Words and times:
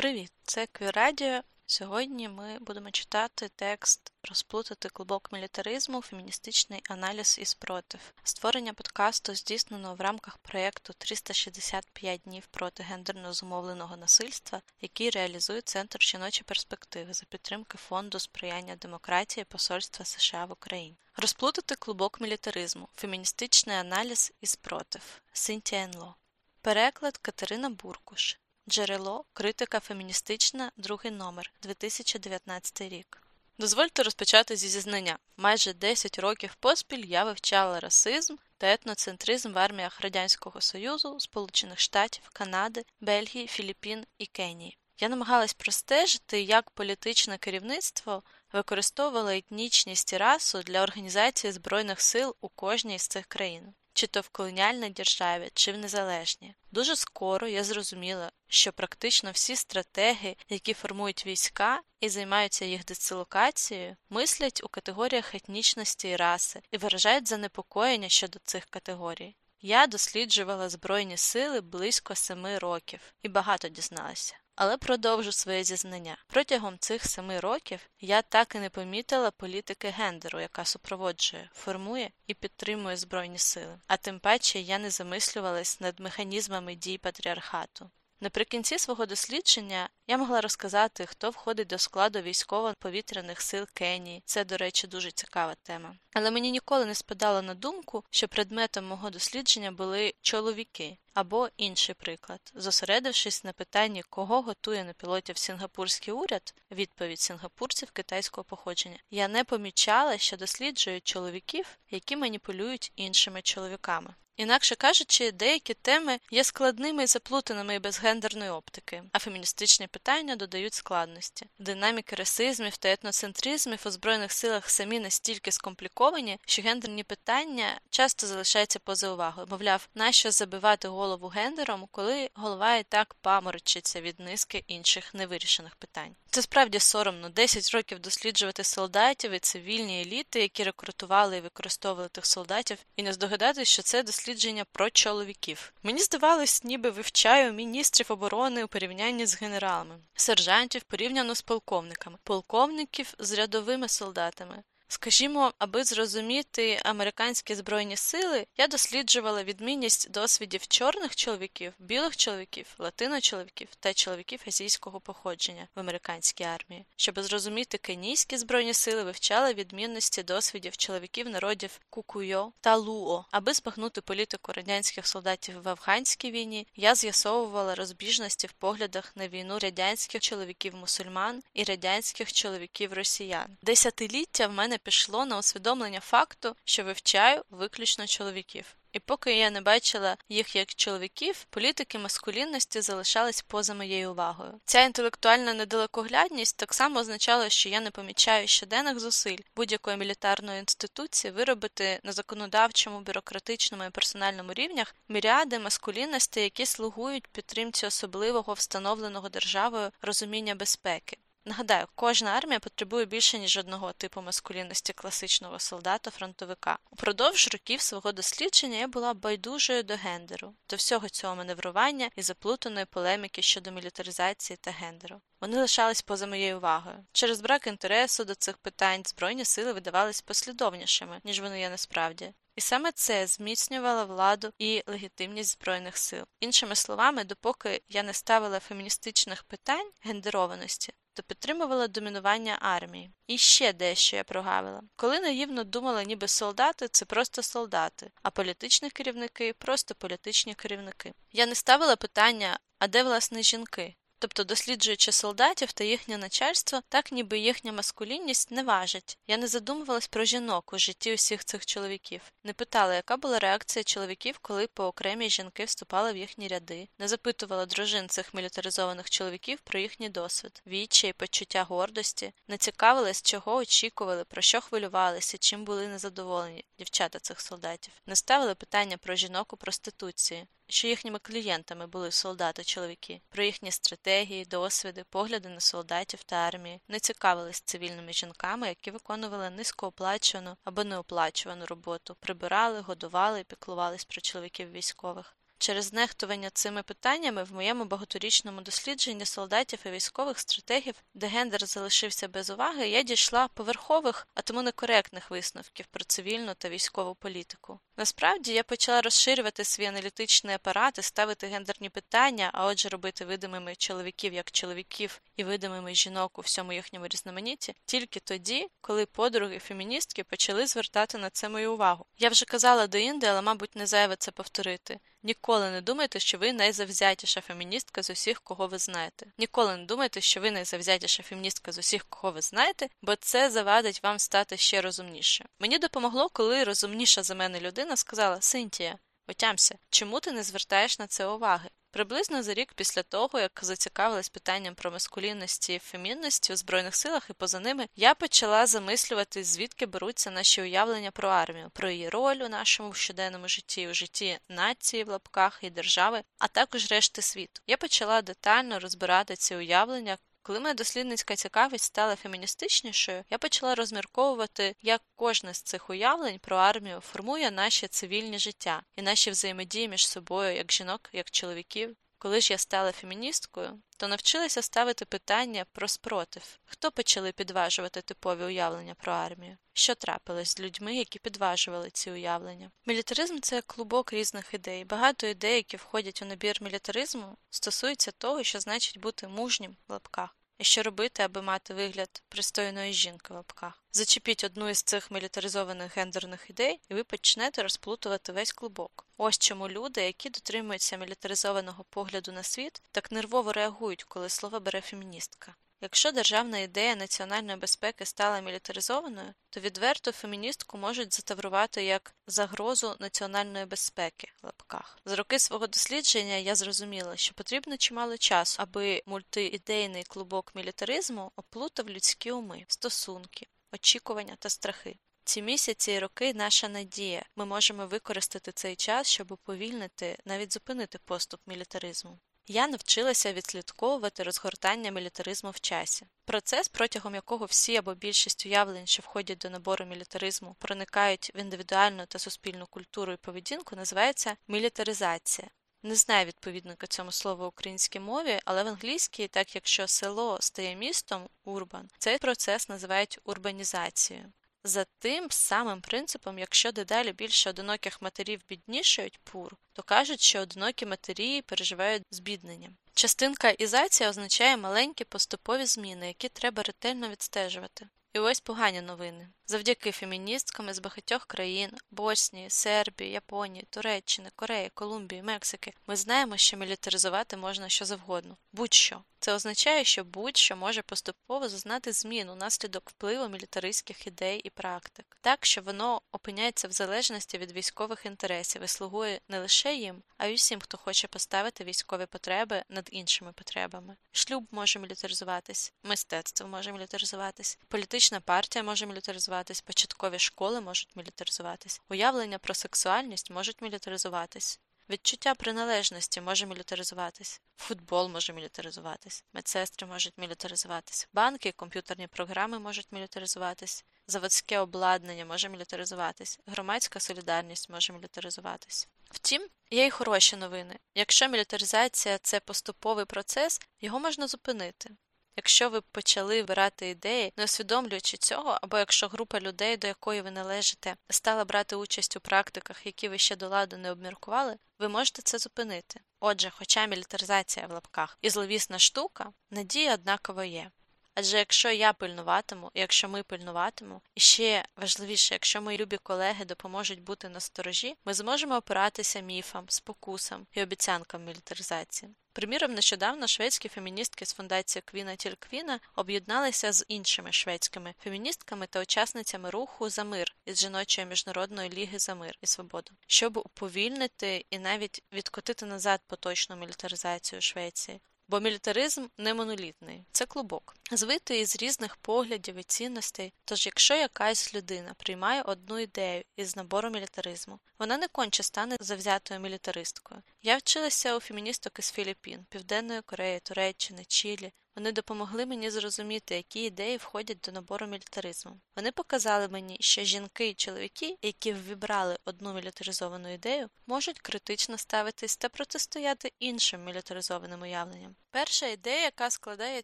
Привіт, 0.00 0.32
це 0.42 0.66
Квірадіо. 0.66 1.40
Сьогодні 1.66 2.28
ми 2.28 2.58
будемо 2.60 2.90
читати 2.90 3.50
текст 3.56 4.12
Розплутати 4.28 4.88
клубок 4.88 5.32
мілітаризму, 5.32 6.02
феміністичний 6.02 6.82
аналіз 6.88 7.38
і 7.40 7.44
спротив. 7.44 8.00
Створення 8.22 8.72
подкасту 8.72 9.34
здійснено 9.34 9.94
в 9.94 10.00
рамках 10.00 10.38
проєкту 10.38 10.92
365 10.98 12.20
днів 12.20 12.46
проти 12.46 12.82
гендерно 12.82 13.32
зумовленого 13.32 13.96
насильства, 13.96 14.62
який 14.80 15.10
реалізує 15.10 15.60
Центр 15.60 15.98
жіночі 16.00 16.44
перспективи 16.44 17.14
за 17.14 17.24
підтримки 17.24 17.78
Фонду 17.78 18.18
сприяння 18.18 18.76
демократії 18.76 19.44
Посольства 19.44 20.04
США 20.04 20.44
в 20.44 20.52
Україні. 20.52 20.96
Розплутати 21.16 21.74
клубок 21.74 22.20
мілітаризму, 22.20 22.88
феміністичний 22.96 23.76
аналіз 23.76 24.32
і 24.40 24.46
спротив. 24.46 25.20
Синтія 25.32 25.82
Енло. 25.82 26.16
Переклад 26.60 27.16
Катерина 27.16 27.70
Буркуш. 27.70 28.38
Джерело 28.70 29.24
Критика 29.32 29.80
феміністична, 29.80 30.72
другий 30.76 31.12
номер 31.12 31.52
2019 31.62 32.80
рік. 32.80 33.22
Дозвольте 33.58 34.02
розпочати 34.02 34.56
зі 34.56 34.68
зізнання. 34.68 35.18
Майже 35.36 35.72
10 35.72 36.18
років 36.18 36.54
поспіль 36.54 37.04
я 37.06 37.24
вивчала 37.24 37.80
расизм 37.80 38.36
та 38.58 38.72
етноцентризм 38.72 39.52
в 39.52 39.58
арміях 39.58 40.00
Радянського 40.00 40.60
Союзу, 40.60 41.20
Сполучених 41.20 41.80
Штатів, 41.80 42.22
Канади, 42.32 42.84
Бельгії, 43.00 43.46
Філіппін 43.46 44.06
і 44.18 44.26
Кенії. 44.26 44.78
Я 45.00 45.08
намагалась 45.08 45.54
простежити, 45.54 46.42
як 46.42 46.70
політичне 46.70 47.38
керівництво 47.38 48.22
використовувало 48.52 49.30
етнічність 49.30 50.12
і 50.12 50.16
расу 50.16 50.62
для 50.62 50.82
організації 50.82 51.52
збройних 51.52 52.00
сил 52.00 52.34
у 52.40 52.48
кожній 52.48 52.98
з 52.98 53.08
цих 53.08 53.26
країн 53.26 53.74
чи 53.92 54.06
то 54.06 54.20
в 54.20 54.28
колоніальній 54.28 54.90
державі, 54.90 55.50
чи 55.54 55.72
в 55.72 55.78
незалежній. 55.78 56.54
Дуже 56.72 56.96
скоро 56.96 57.48
я 57.48 57.64
зрозуміла, 57.64 58.30
що 58.48 58.72
практично 58.72 59.30
всі 59.30 59.56
стратеги, 59.56 60.36
які 60.48 60.74
формують 60.74 61.26
війська 61.26 61.80
і 62.00 62.08
займаються 62.08 62.64
їх 62.64 62.84
дислокацією, 62.84 63.96
мислять 64.10 64.60
у 64.64 64.68
категоріях 64.68 65.34
етнічності 65.34 66.08
і 66.08 66.16
раси 66.16 66.60
і 66.70 66.76
виражають 66.76 67.28
занепокоєння 67.28 68.08
щодо 68.08 68.38
цих 68.38 68.64
категорій. 68.64 69.36
Я 69.62 69.86
досліджувала 69.86 70.68
Збройні 70.68 71.16
сили 71.16 71.60
близько 71.60 72.14
семи 72.14 72.58
років 72.58 73.00
і 73.22 73.28
багато 73.28 73.68
дізналася. 73.68 74.36
Але 74.54 74.76
продовжу 74.76 75.32
своє 75.32 75.64
зізнання. 75.64 76.16
Протягом 76.26 76.78
цих 76.78 77.06
семи 77.06 77.40
років 77.40 77.80
я 78.00 78.22
так 78.22 78.54
і 78.54 78.58
не 78.58 78.70
помітила 78.70 79.30
політики 79.30 79.88
гендеру, 79.88 80.40
яка 80.40 80.64
супроводжує, 80.64 81.50
формує 81.54 82.10
і 82.26 82.34
підтримує 82.34 82.96
Збройні 82.96 83.38
сили. 83.38 83.80
А 83.86 83.96
тим 83.96 84.20
паче 84.20 84.60
я 84.60 84.78
не 84.78 84.90
замислювалась 84.90 85.80
над 85.80 86.00
механізмами 86.00 86.74
дій 86.74 86.98
патріархату. 86.98 87.90
Наприкінці 88.22 88.78
свого 88.78 89.06
дослідження 89.06 89.88
я 90.06 90.18
могла 90.18 90.40
розказати, 90.40 91.06
хто 91.06 91.30
входить 91.30 91.68
до 91.68 91.78
складу 91.78 92.20
військово-повітряних 92.20 93.40
сил 93.40 93.66
Кенії. 93.74 94.22
Це, 94.24 94.44
до 94.44 94.56
речі, 94.56 94.86
дуже 94.86 95.10
цікава 95.10 95.54
тема. 95.62 95.96
Але 96.12 96.30
мені 96.30 96.50
ніколи 96.50 96.86
не 96.86 96.94
спадало 96.94 97.42
на 97.42 97.54
думку, 97.54 98.04
що 98.10 98.28
предметом 98.28 98.86
мого 98.86 99.10
дослідження 99.10 99.72
були 99.72 100.14
чоловіки. 100.22 100.98
Або 101.14 101.48
інший 101.56 101.94
приклад, 101.94 102.40
зосередившись 102.54 103.44
на 103.44 103.52
питанні, 103.52 104.02
кого 104.02 104.42
готує 104.42 104.84
на 104.84 104.92
пілотів 104.92 105.38
сінгапурський 105.38 106.14
уряд, 106.14 106.54
відповідь 106.70 107.20
сінгапурців 107.20 107.90
китайського 107.90 108.44
походження, 108.44 108.98
я 109.10 109.28
не 109.28 109.44
помічала, 109.44 110.18
що 110.18 110.36
досліджують 110.36 111.06
чоловіків, 111.06 111.66
які 111.90 112.16
маніпулюють 112.16 112.92
іншими 112.96 113.42
чоловіками. 113.42 114.14
Інакше 114.40 114.74
кажучи, 114.74 115.32
деякі 115.32 115.74
теми 115.74 116.18
є 116.30 116.44
складними 116.44 117.02
і 117.02 117.06
заплутаними 117.06 117.78
без 117.78 118.00
гендерної 118.00 118.50
оптики, 118.50 119.02
а 119.12 119.18
феміністичні 119.18 119.86
питання 119.86 120.36
додають 120.36 120.74
складності. 120.74 121.46
Динаміки 121.58 122.16
расизмів 122.16 122.76
та 122.76 122.92
етноцентризмів 122.92 123.82
у 123.86 123.90
збройних 123.90 124.32
силах 124.32 124.70
самі 124.70 125.00
настільки 125.00 125.52
скомпліковані, 125.52 126.38
що 126.46 126.62
гендерні 126.62 127.02
питання 127.02 127.80
часто 127.90 128.26
залишаються 128.26 128.78
поза 128.78 129.12
увагою. 129.12 129.46
Мовляв, 129.50 129.88
нащо 129.94 130.30
забивати 130.30 130.88
голову 130.88 131.28
гендером, 131.28 131.88
коли 131.90 132.30
голова 132.34 132.76
і 132.76 132.82
так 132.82 133.14
паморочиться 133.14 134.00
від 134.00 134.20
низки 134.20 134.64
інших 134.66 135.14
невирішених 135.14 135.76
питань. 135.76 136.14
Це 136.32 136.42
справді 136.42 136.78
соромно 136.78 137.28
10 137.28 137.74
років 137.74 137.98
досліджувати 137.98 138.64
солдатів 138.64 139.30
і 139.30 139.38
цивільні 139.38 140.02
еліти, 140.02 140.40
які 140.40 140.64
рекрутували 140.64 141.36
і 141.36 141.40
використовували 141.40 142.08
тих 142.08 142.26
солдатів, 142.26 142.78
і 142.96 143.02
не 143.02 143.12
здогадатись, 143.12 143.68
що 143.68 143.82
це 143.82 144.02
дослідження 144.02 144.64
про 144.72 144.90
чоловіків. 144.90 145.72
Мені 145.82 146.00
здавалось, 146.00 146.64
ніби 146.64 146.90
вивчаю 146.90 147.52
міністрів 147.52 148.12
оборони 148.12 148.64
у 148.64 148.68
порівнянні 148.68 149.26
з 149.26 149.42
генералами, 149.42 149.98
сержантів 150.14 150.82
порівняно 150.82 151.34
з 151.34 151.42
полковниками, 151.42 152.18
полковників 152.24 153.14
з 153.18 153.32
рядовими 153.32 153.88
солдатами. 153.88 154.62
Скажімо, 154.92 155.52
аби 155.58 155.84
зрозуміти 155.84 156.80
американські 156.84 157.54
збройні 157.54 157.96
сили, 157.96 158.46
я 158.56 158.66
досліджувала 158.66 159.42
відмінність 159.44 160.10
досвідів 160.10 160.66
чорних 160.66 161.16
чоловіків, 161.16 161.72
білих 161.78 162.16
чоловіків, 162.16 162.66
латиночоловіків 162.78 163.68
та 163.80 163.94
чоловіків 163.94 164.40
азійського 164.46 165.00
походження 165.00 165.68
в 165.74 165.80
американській 165.80 166.44
армії. 166.44 166.84
Щоб 166.96 167.20
зрозуміти 167.20 167.78
кенійські 167.78 168.36
збройні 168.36 168.74
сили, 168.74 169.02
вивчала 169.02 169.52
відмінності 169.52 170.22
досвідів 170.22 170.76
чоловіків 170.76 171.28
народів 171.28 171.80
Кукуйо 171.90 172.52
та 172.60 172.76
Луо. 172.76 173.24
Аби 173.30 173.54
збагнути 173.54 174.00
політику 174.00 174.52
радянських 174.52 175.06
солдатів 175.06 175.62
в 175.62 175.68
афганській 175.68 176.30
війні, 176.30 176.66
я 176.76 176.94
з'ясовувала 176.94 177.74
розбіжності 177.74 178.46
в 178.46 178.52
поглядах 178.52 179.12
на 179.16 179.28
війну 179.28 179.58
радянських 179.58 180.20
чоловіків 180.20 180.74
мусульман 180.74 181.42
і 181.54 181.64
радянських 181.64 182.32
чоловіків 182.32 182.92
росіян. 182.92 183.56
Десятиліття 183.62 184.46
в 184.46 184.52
мене 184.52 184.76
пішло 184.82 185.26
на 185.26 185.38
усвідомлення 185.38 186.00
факту, 186.00 186.56
що 186.64 186.84
вивчаю 186.84 187.42
виключно 187.50 188.06
чоловіків. 188.06 188.76
І 188.92 188.98
поки 188.98 189.36
я 189.36 189.50
не 189.50 189.60
бачила 189.60 190.16
їх 190.28 190.56
як 190.56 190.74
чоловіків, 190.74 191.46
політики 191.50 191.98
маскулінності 191.98 192.80
залишались 192.80 193.42
поза 193.42 193.74
моєю 193.74 194.10
увагою. 194.10 194.60
Ця 194.64 194.82
інтелектуальна 194.82 195.54
недалекоглядність 195.54 196.56
так 196.56 196.74
само 196.74 197.00
означала, 197.00 197.48
що 197.48 197.68
я 197.68 197.80
не 197.80 197.90
помічаю 197.90 198.48
щоденних 198.48 199.00
зусиль 199.00 199.38
будь-якої 199.56 199.96
мілітарної 199.96 200.60
інституції 200.60 201.32
виробити 201.32 202.00
на 202.02 202.12
законодавчому, 202.12 203.00
бюрократичному 203.00 203.84
і 203.84 203.90
персональному 203.90 204.52
рівнях 204.52 204.94
міріади 205.08 205.58
маскулінності, 205.58 206.40
які 206.40 206.66
слугують 206.66 207.26
підтримці 207.26 207.86
особливого 207.86 208.52
встановленого 208.52 209.28
державою 209.28 209.90
розуміння 210.02 210.54
безпеки. 210.54 211.18
Нагадаю, 211.44 211.86
кожна 211.94 212.30
армія 212.30 212.60
потребує 212.60 213.04
більше 213.04 213.38
ніж 213.38 213.56
одного 213.56 213.92
типу 213.92 214.22
маскулінності 214.22 214.92
класичного 214.92 215.58
солдата-фронтовика. 215.58 216.78
Упродовж 216.90 217.48
років 217.52 217.80
свого 217.80 218.12
дослідження 218.12 218.78
я 218.78 218.88
була 218.88 219.14
байдужою 219.14 219.82
до 219.82 219.96
гендеру, 219.96 220.54
до 220.70 220.76
всього 220.76 221.08
цього 221.08 221.36
маневрування 221.36 222.10
і 222.16 222.22
заплутаної 222.22 222.86
полеміки 222.86 223.42
щодо 223.42 223.70
мілітаризації 223.70 224.56
та 224.56 224.70
гендеру. 224.70 225.20
Вони 225.40 225.58
лишались 225.58 226.02
поза 226.02 226.26
моєю 226.26 226.56
увагою. 226.56 227.04
Через 227.12 227.40
брак 227.40 227.66
інтересу 227.66 228.24
до 228.24 228.34
цих 228.34 228.58
питань 228.58 229.02
збройні 229.06 229.44
сили 229.44 229.72
видавались 229.72 230.20
послідовнішими, 230.20 231.20
ніж 231.24 231.40
вони 231.40 231.60
є 231.60 231.70
насправді. 231.70 232.32
І 232.56 232.60
саме 232.60 232.92
це 232.92 233.26
зміцнювало 233.26 234.06
владу 234.06 234.52
і 234.58 234.82
легітимність 234.86 235.52
збройних 235.52 235.96
сил. 235.96 236.24
Іншими 236.40 236.76
словами, 236.76 237.24
допоки 237.24 237.82
я 237.88 238.02
не 238.02 238.12
ставила 238.14 238.60
феміністичних 238.60 239.42
питань 239.42 239.90
гендерованості, 240.02 240.92
то 241.14 241.22
підтримувала 241.22 241.88
домінування 241.88 242.58
армії. 242.60 243.10
І 243.26 243.38
ще 243.38 243.72
дещо 243.72 244.16
я 244.16 244.24
прогавила. 244.24 244.82
Коли 244.96 245.20
наївно 245.20 245.64
думала, 245.64 246.04
ніби 246.04 246.28
солдати 246.28 246.88
це 246.88 247.04
просто 247.04 247.42
солдати, 247.42 248.10
а 248.22 248.30
політичні 248.30 248.90
керівники 248.90 249.52
просто 249.52 249.94
політичні 249.94 250.54
керівники. 250.54 251.12
Я 251.32 251.46
не 251.46 251.54
ставила 251.54 251.96
питання, 251.96 252.58
а 252.78 252.88
де 252.88 253.02
власне 253.02 253.42
жінки? 253.42 253.96
Тобто, 254.22 254.44
досліджуючи 254.44 255.12
солдатів 255.12 255.72
та 255.72 255.84
їхнє 255.84 256.18
начальство, 256.18 256.82
так 256.88 257.12
ніби 257.12 257.38
їхня 257.38 257.72
маскулінність 257.72 258.50
не 258.50 258.62
важить. 258.62 259.18
Я 259.26 259.36
не 259.36 259.46
задумувалась 259.46 260.08
про 260.08 260.24
жінок 260.24 260.72
у 260.72 260.78
житті 260.78 261.14
усіх 261.14 261.44
цих 261.44 261.66
чоловіків, 261.66 262.20
не 262.44 262.52
питала, 262.52 262.94
яка 262.94 263.16
була 263.16 263.38
реакція 263.38 263.84
чоловіків, 263.84 264.38
коли 264.38 264.66
по 264.66 264.84
окремі 264.84 265.30
жінки 265.30 265.64
вступали 265.64 266.12
в 266.12 266.16
їхні 266.16 266.48
ряди, 266.48 266.88
не 266.98 267.08
запитувала 267.08 267.66
дружин 267.66 268.08
цих 268.08 268.34
мілітаризованих 268.34 269.10
чоловіків 269.10 269.58
про 269.64 269.78
їхній 269.78 270.08
досвід, 270.08 270.62
віччя 270.66 271.08
і 271.08 271.12
почуття 271.12 271.62
гордості, 271.62 272.32
не 272.48 272.56
цікавилась, 272.56 273.22
чого 273.22 273.54
очікували, 273.54 274.24
про 274.24 274.42
що 274.42 274.60
хвилювалися, 274.60 275.38
чим 275.38 275.64
були 275.64 275.88
незадоволені 275.88 276.64
дівчата 276.78 277.18
цих 277.18 277.40
солдатів, 277.40 277.92
не 278.06 278.16
ставили 278.16 278.54
питання 278.54 278.96
про 278.96 279.14
жінок 279.14 279.52
у 279.52 279.56
проституції 279.56 280.46
що 280.72 280.88
їхніми 280.88 281.18
клієнтами 281.18 281.86
були 281.86 282.10
солдати-чоловіки, 282.10 283.20
про 283.28 283.42
їхні 283.42 283.72
стратегії, 283.72 284.44
досвіди, 284.44 285.04
погляди 285.10 285.48
на 285.48 285.60
солдатів 285.60 286.22
та 286.22 286.36
армії, 286.36 286.80
не 286.88 287.00
цікавились 287.00 287.60
цивільними 287.60 288.12
жінками, 288.12 288.68
які 288.68 288.90
виконували 288.90 289.50
низькооплачувану 289.50 290.56
або 290.64 290.84
неоплачувану 290.84 291.66
роботу, 291.66 292.16
прибирали, 292.20 292.80
годували 292.80 293.40
і 293.40 293.44
піклувались 293.44 294.04
про 294.04 294.20
чоловіків 294.20 294.70
військових. 294.70 295.39
Через 295.60 295.92
нехтування 295.92 296.50
цими 296.50 296.82
питаннями 296.82 297.44
в 297.44 297.52
моєму 297.52 297.84
багаторічному 297.84 298.60
дослідженні 298.60 299.24
солдатів 299.24 299.78
і 299.86 299.90
військових 299.90 300.38
стратегів, 300.38 300.94
де 301.14 301.26
гендер 301.26 301.66
залишився 301.66 302.28
без 302.28 302.50
уваги, 302.50 302.88
я 302.88 303.02
дійшла 303.02 303.48
поверхових, 303.48 304.28
а 304.34 304.42
тому 304.42 304.62
некоректних 304.62 305.30
висновків 305.30 305.86
про 305.90 306.04
цивільну 306.04 306.54
та 306.54 306.68
військову 306.68 307.14
політику. 307.14 307.80
Насправді 307.96 308.52
я 308.52 308.62
почала 308.62 309.00
розширювати 309.00 309.64
свій 309.64 309.84
аналітичний 309.84 310.54
апарат 310.54 310.98
і 310.98 311.02
ставити 311.02 311.46
гендерні 311.46 311.88
питання, 311.88 312.50
а 312.52 312.66
отже, 312.66 312.88
робити 312.88 313.24
видимими 313.24 313.74
чоловіків 313.74 314.32
як 314.32 314.50
чоловіків 314.50 315.20
і 315.36 315.44
видимими 315.44 315.94
жінок 315.94 316.38
у 316.38 316.40
всьому 316.40 316.72
їхньому 316.72 317.06
різноманітті, 317.06 317.74
тільки 317.86 318.20
тоді, 318.20 318.68
коли 318.80 319.06
подруги 319.06 319.58
феміністки 319.58 320.24
почали 320.24 320.66
звертати 320.66 321.18
на 321.18 321.30
це 321.30 321.48
мою 321.48 321.72
увагу. 321.72 322.06
Я 322.18 322.28
вже 322.28 322.44
казала 322.44 322.86
до 322.86 322.98
Інди, 322.98 323.26
але, 323.26 323.42
мабуть, 323.42 323.76
не 323.76 323.86
зайве 323.86 324.16
це 324.16 324.30
повторити. 324.30 325.00
Ніколи 325.22 325.49
не 325.58 325.80
думайте, 325.80 326.20
що 326.20 326.38
ви 326.38 326.52
найзавзятіша 326.52 327.40
феміністка 327.40 328.02
з 328.02 328.10
усіх, 328.10 328.40
кого 328.40 328.66
ви 328.66 328.78
знаєте. 328.78 329.26
Ніколи 329.38 329.76
не 329.76 329.84
думайте, 329.84 330.20
що 330.20 330.40
ви 330.40 330.50
найзавзятіша 330.50 331.22
феміністка 331.22 331.72
з 331.72 331.78
усіх, 331.78 332.04
кого 332.08 332.32
ви 332.32 332.40
знаєте, 332.40 332.88
бо 333.02 333.16
це 333.16 333.50
завадить 333.50 334.02
вам 334.02 334.18
стати 334.18 334.56
ще 334.56 334.80
розумніше. 334.80 335.46
Мені 335.58 335.78
допомогло, 335.78 336.28
коли 336.28 336.64
розумніша 336.64 337.22
за 337.22 337.34
мене 337.34 337.60
людина 337.60 337.96
сказала 337.96 338.40
Синтія, 338.40 338.98
отямся, 339.28 339.78
чому 339.90 340.20
ти 340.20 340.32
не 340.32 340.42
звертаєш 340.42 340.98
на 340.98 341.06
це 341.06 341.26
уваги? 341.26 341.70
Приблизно 341.92 342.42
за 342.42 342.54
рік 342.54 342.74
після 342.74 343.02
того, 343.02 343.40
як 343.40 343.60
зацікавилась 343.62 344.28
питанням 344.28 344.74
про 344.74 344.90
маскулінності 344.90 345.74
і 345.74 345.78
фемінності 345.78 346.52
у 346.52 346.56
Збройних 346.56 346.94
силах 346.94 347.26
і 347.30 347.32
поза 347.32 347.60
ними, 347.60 347.86
я 347.96 348.14
почала 348.14 348.66
замислювати, 348.66 349.44
звідки 349.44 349.86
беруться 349.86 350.30
наші 350.30 350.62
уявлення 350.62 351.10
про 351.10 351.28
армію, 351.28 351.70
про 351.72 351.90
її 351.90 352.08
роль 352.08 352.36
у 352.36 352.48
нашому 352.48 352.92
щоденному 352.92 353.48
житті, 353.48 353.88
у 353.88 353.94
житті 353.94 354.38
нації 354.48 355.04
в 355.04 355.08
лапках 355.08 355.58
і 355.62 355.70
держави, 355.70 356.22
а 356.38 356.48
також 356.48 356.90
решти 356.90 357.22
світу. 357.22 357.62
Я 357.66 357.76
почала 357.76 358.22
детально 358.22 358.78
розбирати 358.78 359.36
ці 359.36 359.56
уявлення, 359.56 360.18
коли 360.42 360.60
моя 360.60 360.74
дослідницька 360.74 361.36
цікавість 361.36 361.84
стала 361.84 362.16
феміністичнішою, 362.16 363.24
я 363.30 363.38
почала 363.38 363.74
розмірковувати, 363.74 364.76
як 364.82 365.02
кожне 365.16 365.54
з 365.54 365.62
цих 365.62 365.90
уявлень 365.90 366.38
про 366.38 366.56
армію 366.56 367.00
формує 367.00 367.50
наші 367.50 367.88
цивільні 367.88 368.38
життя 368.38 368.82
і 368.96 369.02
наші 369.02 369.30
взаємодії 369.30 369.88
між 369.88 370.08
собою, 370.08 370.56
як 370.56 370.72
жінок, 370.72 371.10
як 371.12 371.30
чоловіків. 371.30 371.96
Коли 372.22 372.40
ж 372.40 372.52
я 372.52 372.58
стала 372.58 372.92
феміністкою, 372.92 373.82
то 373.96 374.08
навчилася 374.08 374.62
ставити 374.62 375.04
питання 375.04 375.66
про 375.72 375.88
спротив, 375.88 376.58
хто 376.64 376.90
почали 376.90 377.32
підважувати 377.32 378.02
типові 378.02 378.44
уявлення 378.44 378.94
про 378.94 379.12
армію, 379.12 379.56
що 379.72 379.94
трапилось 379.94 380.48
з 380.48 380.60
людьми, 380.60 380.96
які 380.96 381.18
підважували 381.18 381.90
ці 381.90 382.10
уявлення. 382.10 382.70
Мілітаризм 382.86 383.38
це 383.40 383.62
клубок 383.62 384.12
різних 384.12 384.54
ідей. 384.54 384.84
Багато 384.84 385.26
ідей, 385.26 385.56
які 385.56 385.76
входять 385.76 386.22
у 386.22 386.24
набір 386.24 386.58
мілітаризму, 386.60 387.36
стосуються 387.50 388.10
того, 388.10 388.42
що 388.42 388.60
значить 388.60 389.00
бути 389.00 389.28
мужнім 389.28 389.76
в 389.88 389.92
лапках 389.92 390.39
і 390.60 390.64
що 390.64 390.82
робити, 390.82 391.22
аби 391.22 391.42
мати 391.42 391.74
вигляд 391.74 392.22
пристойної 392.28 392.92
жінки 392.92 393.34
в 393.34 393.36
лапках. 393.36 393.82
Зачепіть 393.92 394.44
одну 394.44 394.68
із 394.68 394.82
цих 394.82 395.10
мілітаризованих 395.10 395.96
гендерних 395.96 396.50
ідей, 396.50 396.80
і 396.88 396.94
ви 396.94 397.04
почнете 397.04 397.62
розплутувати 397.62 398.32
весь 398.32 398.52
клубок. 398.52 399.06
Ось 399.16 399.38
чому 399.38 399.68
люди, 399.68 400.00
які 400.02 400.30
дотримуються 400.30 400.96
мілітаризованого 400.96 401.84
погляду 401.90 402.32
на 402.32 402.42
світ, 402.42 402.82
так 402.92 403.12
нервово 403.12 403.52
реагують, 403.52 404.04
коли 404.04 404.28
слово 404.28 404.60
бере 404.60 404.80
феміністка. 404.80 405.54
Якщо 405.82 406.12
державна 406.12 406.58
ідея 406.58 406.96
національної 406.96 407.58
безпеки 407.58 408.06
стала 408.06 408.40
мілітаризованою, 408.40 409.34
то 409.50 409.60
відверто 409.60 410.12
феміністку 410.12 410.78
можуть 410.78 411.14
затаврувати 411.14 411.84
як 411.84 412.14
загрозу 412.26 412.96
національної 413.00 413.66
безпеки 413.66 414.32
лапках. 414.42 414.98
З 415.04 415.12
роки 415.12 415.38
свого 415.38 415.66
дослідження 415.66 416.34
я 416.34 416.54
зрозуміла, 416.54 417.16
що 417.16 417.34
потрібно 417.34 417.76
чимало 417.76 418.16
часу, 418.16 418.62
аби 418.62 419.02
мультиідейний 419.06 420.04
клубок 420.04 420.54
мілітаризму 420.54 421.32
оплутав 421.36 421.90
людські 421.90 422.32
уми, 422.32 422.64
стосунки, 422.68 423.46
очікування 423.72 424.36
та 424.38 424.48
страхи. 424.48 424.98
Ці 425.24 425.42
місяці 425.42 425.92
і 425.92 425.98
роки 425.98 426.34
наша 426.34 426.68
надія. 426.68 427.24
Ми 427.36 427.44
можемо 427.44 427.86
використати 427.86 428.52
цей 428.52 428.76
час, 428.76 429.08
щоб 429.08 429.32
уповільнити, 429.32 430.18
навіть 430.24 430.52
зупинити 430.52 430.98
поступ 431.04 431.40
мілітаризму. 431.46 432.18
Я 432.52 432.68
навчилася 432.68 433.32
відслідковувати 433.32 434.22
розгортання 434.22 434.90
мілітаризму 434.90 435.50
в 435.50 435.60
часі. 435.60 436.06
Процес, 436.24 436.68
протягом 436.68 437.14
якого 437.14 437.44
всі 437.44 437.76
або 437.76 437.94
більшість 437.94 438.46
уявлень, 438.46 438.86
що 438.86 439.02
входять 439.02 439.38
до 439.38 439.50
набору 439.50 439.84
мілітаризму, 439.84 440.56
проникають 440.58 441.32
в 441.34 441.38
індивідуальну 441.38 442.06
та 442.06 442.18
суспільну 442.18 442.66
культуру 442.66 443.12
і 443.12 443.16
поведінку, 443.16 443.76
називається 443.76 444.36
мілітаризація. 444.48 445.48
Не 445.82 445.94
знаю 445.94 446.26
відповідника 446.26 446.86
цьому 446.86 447.12
слову 447.12 447.44
в 447.44 447.46
українській 447.46 448.00
мові, 448.00 448.40
але 448.44 448.62
в 448.64 448.68
англійській, 448.68 449.28
так 449.28 449.54
якщо 449.54 449.88
село 449.88 450.38
стає 450.40 450.76
містом 450.76 451.28
урбан, 451.44 451.90
цей 451.98 452.18
процес 452.18 452.68
називають 452.68 453.18
урбанізацією. 453.24 454.32
За 454.64 454.84
тим 454.98 455.30
самим 455.30 455.80
принципом, 455.80 456.38
якщо 456.38 456.72
дедалі 456.72 457.12
більше 457.12 457.50
одиноких 457.50 458.02
матерів 458.02 458.40
біднішають 458.48 459.20
пур, 459.24 459.56
то 459.72 459.82
кажуть, 459.82 460.20
що 460.20 460.40
одинокі 460.40 460.86
матері 460.86 461.42
переживають 461.42 462.02
збіднення. 462.10 462.70
Частинка 462.94 463.50
ізація 463.50 464.10
означає 464.10 464.56
маленькі 464.56 465.04
поступові 465.04 465.66
зміни, 465.66 466.06
які 466.06 466.28
треба 466.28 466.62
ретельно 466.62 467.08
відстежувати. 467.08 467.88
І 468.12 468.18
ось 468.18 468.40
погані 468.40 468.80
новини. 468.80 469.28
Завдяки 469.46 469.92
феміністкам 469.92 470.68
із 470.68 470.78
багатьох 470.78 471.26
країн 471.26 471.70
Боснії, 471.90 472.50
Сербії, 472.50 473.10
Японії, 473.10 473.66
Туреччини, 473.70 474.30
Кореї, 474.36 474.70
Колумбії, 474.74 475.22
Мексики 475.22 475.72
ми 475.86 475.96
знаємо, 475.96 476.36
що 476.36 476.56
мілітаризувати 476.56 477.36
можна 477.36 477.68
що 477.68 477.84
завгодно, 477.84 478.36
будь-що. 478.52 479.02
Це 479.20 479.32
означає, 479.32 479.84
що 479.84 480.04
будь-що 480.04 480.56
може 480.56 480.82
поступово 480.82 481.48
зазнати 481.48 481.92
змін 481.92 482.28
унаслідок 482.28 482.90
впливу 482.90 483.28
мілітаристських 483.28 484.06
ідей 484.06 484.40
і 484.44 484.50
практик, 484.50 485.16
так 485.20 485.46
що 485.46 485.62
воно 485.62 486.02
опиняється 486.12 486.68
в 486.68 486.72
залежності 486.72 487.38
від 487.38 487.52
військових 487.52 488.06
інтересів 488.06 488.62
і 488.62 488.68
слугує 488.68 489.20
не 489.28 489.38
лише 489.38 489.74
їм, 489.74 490.02
а 490.18 490.26
й 490.26 490.34
усім, 490.34 490.60
хто 490.60 490.78
хоче 490.78 491.08
поставити 491.08 491.64
військові 491.64 492.06
потреби 492.06 492.64
над 492.68 492.88
іншими 492.92 493.32
потребами. 493.32 493.96
Шлюб 494.12 494.46
може 494.50 494.78
мілітаризуватись, 494.78 495.72
мистецтво 495.82 496.48
може 496.48 496.72
мілітаризуватись, 496.72 497.58
політична 497.68 498.20
партія 498.20 498.62
може 498.62 498.86
мілітаризуватись, 498.86 499.60
початкові 499.60 500.18
школи 500.18 500.60
можуть 500.60 500.96
мілітаризуватись, 500.96 501.80
уявлення 501.88 502.38
про 502.38 502.54
сексуальність 502.54 503.30
можуть 503.30 503.62
мілітаризуватись. 503.62 504.60
Відчуття 504.90 505.34
приналежності 505.34 506.20
може 506.20 506.46
мілітаризуватись, 506.46 507.40
футбол 507.56 508.08
може 508.08 508.32
мілітаризуватись, 508.32 509.24
медсестри 509.32 509.86
можуть 509.86 510.18
мілітаризуватись, 510.18 511.08
банки 511.12 511.52
комп'ютерні 511.52 512.06
програми 512.06 512.58
можуть 512.58 512.92
мілітаризуватись, 512.92 513.84
заводське 514.06 514.58
обладнання 514.58 515.24
може 515.24 515.48
мілітаризуватись, 515.48 516.38
громадська 516.46 517.00
солідарність 517.00 517.70
може 517.70 517.92
мілітаризуватись. 517.92 518.88
Втім, 519.10 519.48
є 519.70 519.86
й 519.86 519.90
хороші 519.90 520.36
новини. 520.36 520.78
Якщо 520.94 521.28
мілітаризація 521.28 522.18
це 522.18 522.40
поступовий 522.40 523.04
процес, 523.04 523.60
його 523.80 524.00
можна 524.00 524.28
зупинити. 524.28 524.90
Якщо 525.36 525.70
ви 525.70 525.80
почали 525.80 526.36
вибирати 526.36 526.90
ідеї, 526.90 527.32
не 527.36 527.44
усвідомлюючи 527.44 528.16
цього, 528.16 528.58
або 528.62 528.78
якщо 528.78 529.08
група 529.08 529.40
людей, 529.40 529.76
до 529.76 529.86
якої 529.86 530.20
ви 530.20 530.30
належите, 530.30 530.96
стала 531.10 531.44
брати 531.44 531.76
участь 531.76 532.16
у 532.16 532.20
практиках, 532.20 532.86
які 532.86 533.08
ви 533.08 533.18
ще 533.18 533.36
до 533.36 533.48
ладу 533.48 533.76
не 533.76 533.90
обміркували, 533.90 534.56
ви 534.78 534.88
можете 534.88 535.22
це 535.22 535.38
зупинити. 535.38 536.00
Отже, 536.20 536.50
хоча 536.50 536.86
мілітаризація 536.86 537.66
в 537.66 537.72
лапках 537.72 538.18
і 538.22 538.30
зловісна 538.30 538.78
штука, 538.78 539.32
надія 539.50 539.94
однаково 539.94 540.44
є. 540.44 540.70
Адже 541.14 541.38
якщо 541.38 541.70
я 541.70 541.92
пильнуватиму, 541.92 542.70
якщо 542.74 543.08
ми 543.08 543.22
пильнуватимемо, 543.22 544.00
і 544.14 544.20
ще 544.20 544.64
важливіше, 544.76 545.34
якщо 545.34 545.62
мої 545.62 545.78
любі 545.78 545.96
колеги 545.96 546.44
допоможуть 546.44 547.02
бути 547.02 547.28
на 547.28 547.40
сторожі, 547.40 547.96
ми 548.04 548.14
зможемо 548.14 548.56
опиратися 548.56 549.20
міфам, 549.20 549.64
спокусам 549.68 550.46
і 550.52 550.62
обіцянкам 550.62 551.24
мілітаризації. 551.24 552.14
Приміром, 552.32 552.74
нещодавно 552.74 553.26
шведські 553.26 553.68
феміністки 553.68 554.26
з 554.26 554.34
фундації 554.34 554.82
Квіна 554.86 555.16
Тіль 555.16 555.34
Квіна 555.38 555.80
об'єдналися 555.96 556.72
з 556.72 556.84
іншими 556.88 557.32
шведськими 557.32 557.94
феміністками 558.04 558.66
та 558.66 558.80
учасницями 558.80 559.50
руху 559.50 559.90
за 559.90 560.04
мир 560.04 560.36
із 560.44 560.60
жіночої 560.60 561.06
міжнародної 561.06 561.70
ліги 561.70 561.98
за 561.98 562.14
мир 562.14 562.38
і 562.42 562.46
свободу, 562.46 562.92
щоб 563.06 563.36
уповільнити 563.36 564.46
і 564.50 564.58
навіть 564.58 565.02
відкотити 565.12 565.66
назад 565.66 566.00
поточну 566.06 566.56
мілітаризацію 566.56 567.40
Швеції. 567.40 568.00
Бо 568.30 568.40
мілітаризм 568.40 569.06
не 569.18 569.34
монолітний, 569.34 570.04
це 570.12 570.26
клубок, 570.26 570.76
звитий 570.92 571.40
із 571.40 571.56
різних 571.56 571.96
поглядів 571.96 572.56
і 572.56 572.62
цінностей. 572.62 573.32
Тож, 573.44 573.66
якщо 573.66 573.94
якась 573.94 574.54
людина 574.54 574.94
приймає 574.98 575.42
одну 575.42 575.78
ідею 575.78 576.22
із 576.36 576.56
набору 576.56 576.90
мілітаризму, 576.90 577.58
вона 577.78 577.98
не 577.98 578.08
конче 578.08 578.42
стане 578.42 578.76
завзятою 578.80 579.40
мілітаристкою. 579.40 580.22
Я 580.42 580.56
вчилася 580.56 581.16
у 581.16 581.20
феміністок 581.20 581.78
із 581.78 581.92
Філіппін, 581.92 582.46
Південної 582.50 583.02
Кореї, 583.02 583.40
Туреччини, 583.40 584.04
Чилі. 584.04 584.52
Вони 584.80 584.92
допомогли 584.92 585.46
мені 585.46 585.70
зрозуміти, 585.70 586.34
які 586.36 586.62
ідеї 586.62 586.96
входять 586.96 587.40
до 587.40 587.52
набору 587.52 587.86
мілітаризму. 587.86 588.60
Вони 588.76 588.92
показали 588.92 589.48
мені, 589.48 589.76
що 589.80 590.04
жінки 590.04 590.48
і 590.48 590.54
чоловіки, 590.54 591.16
які 591.22 591.52
ввібрали 591.52 592.18
одну 592.24 592.54
мілітаризовану 592.54 593.32
ідею, 593.32 593.68
можуть 593.86 594.20
критично 594.20 594.78
ставитись 594.78 595.36
та 595.36 595.48
протистояти 595.48 596.32
іншим 596.38 596.84
мілітаризованим 596.84 597.62
уявленням. 597.62 598.16
Перша 598.30 598.66
ідея, 598.66 599.02
яка 599.02 599.30
складає 599.30 599.82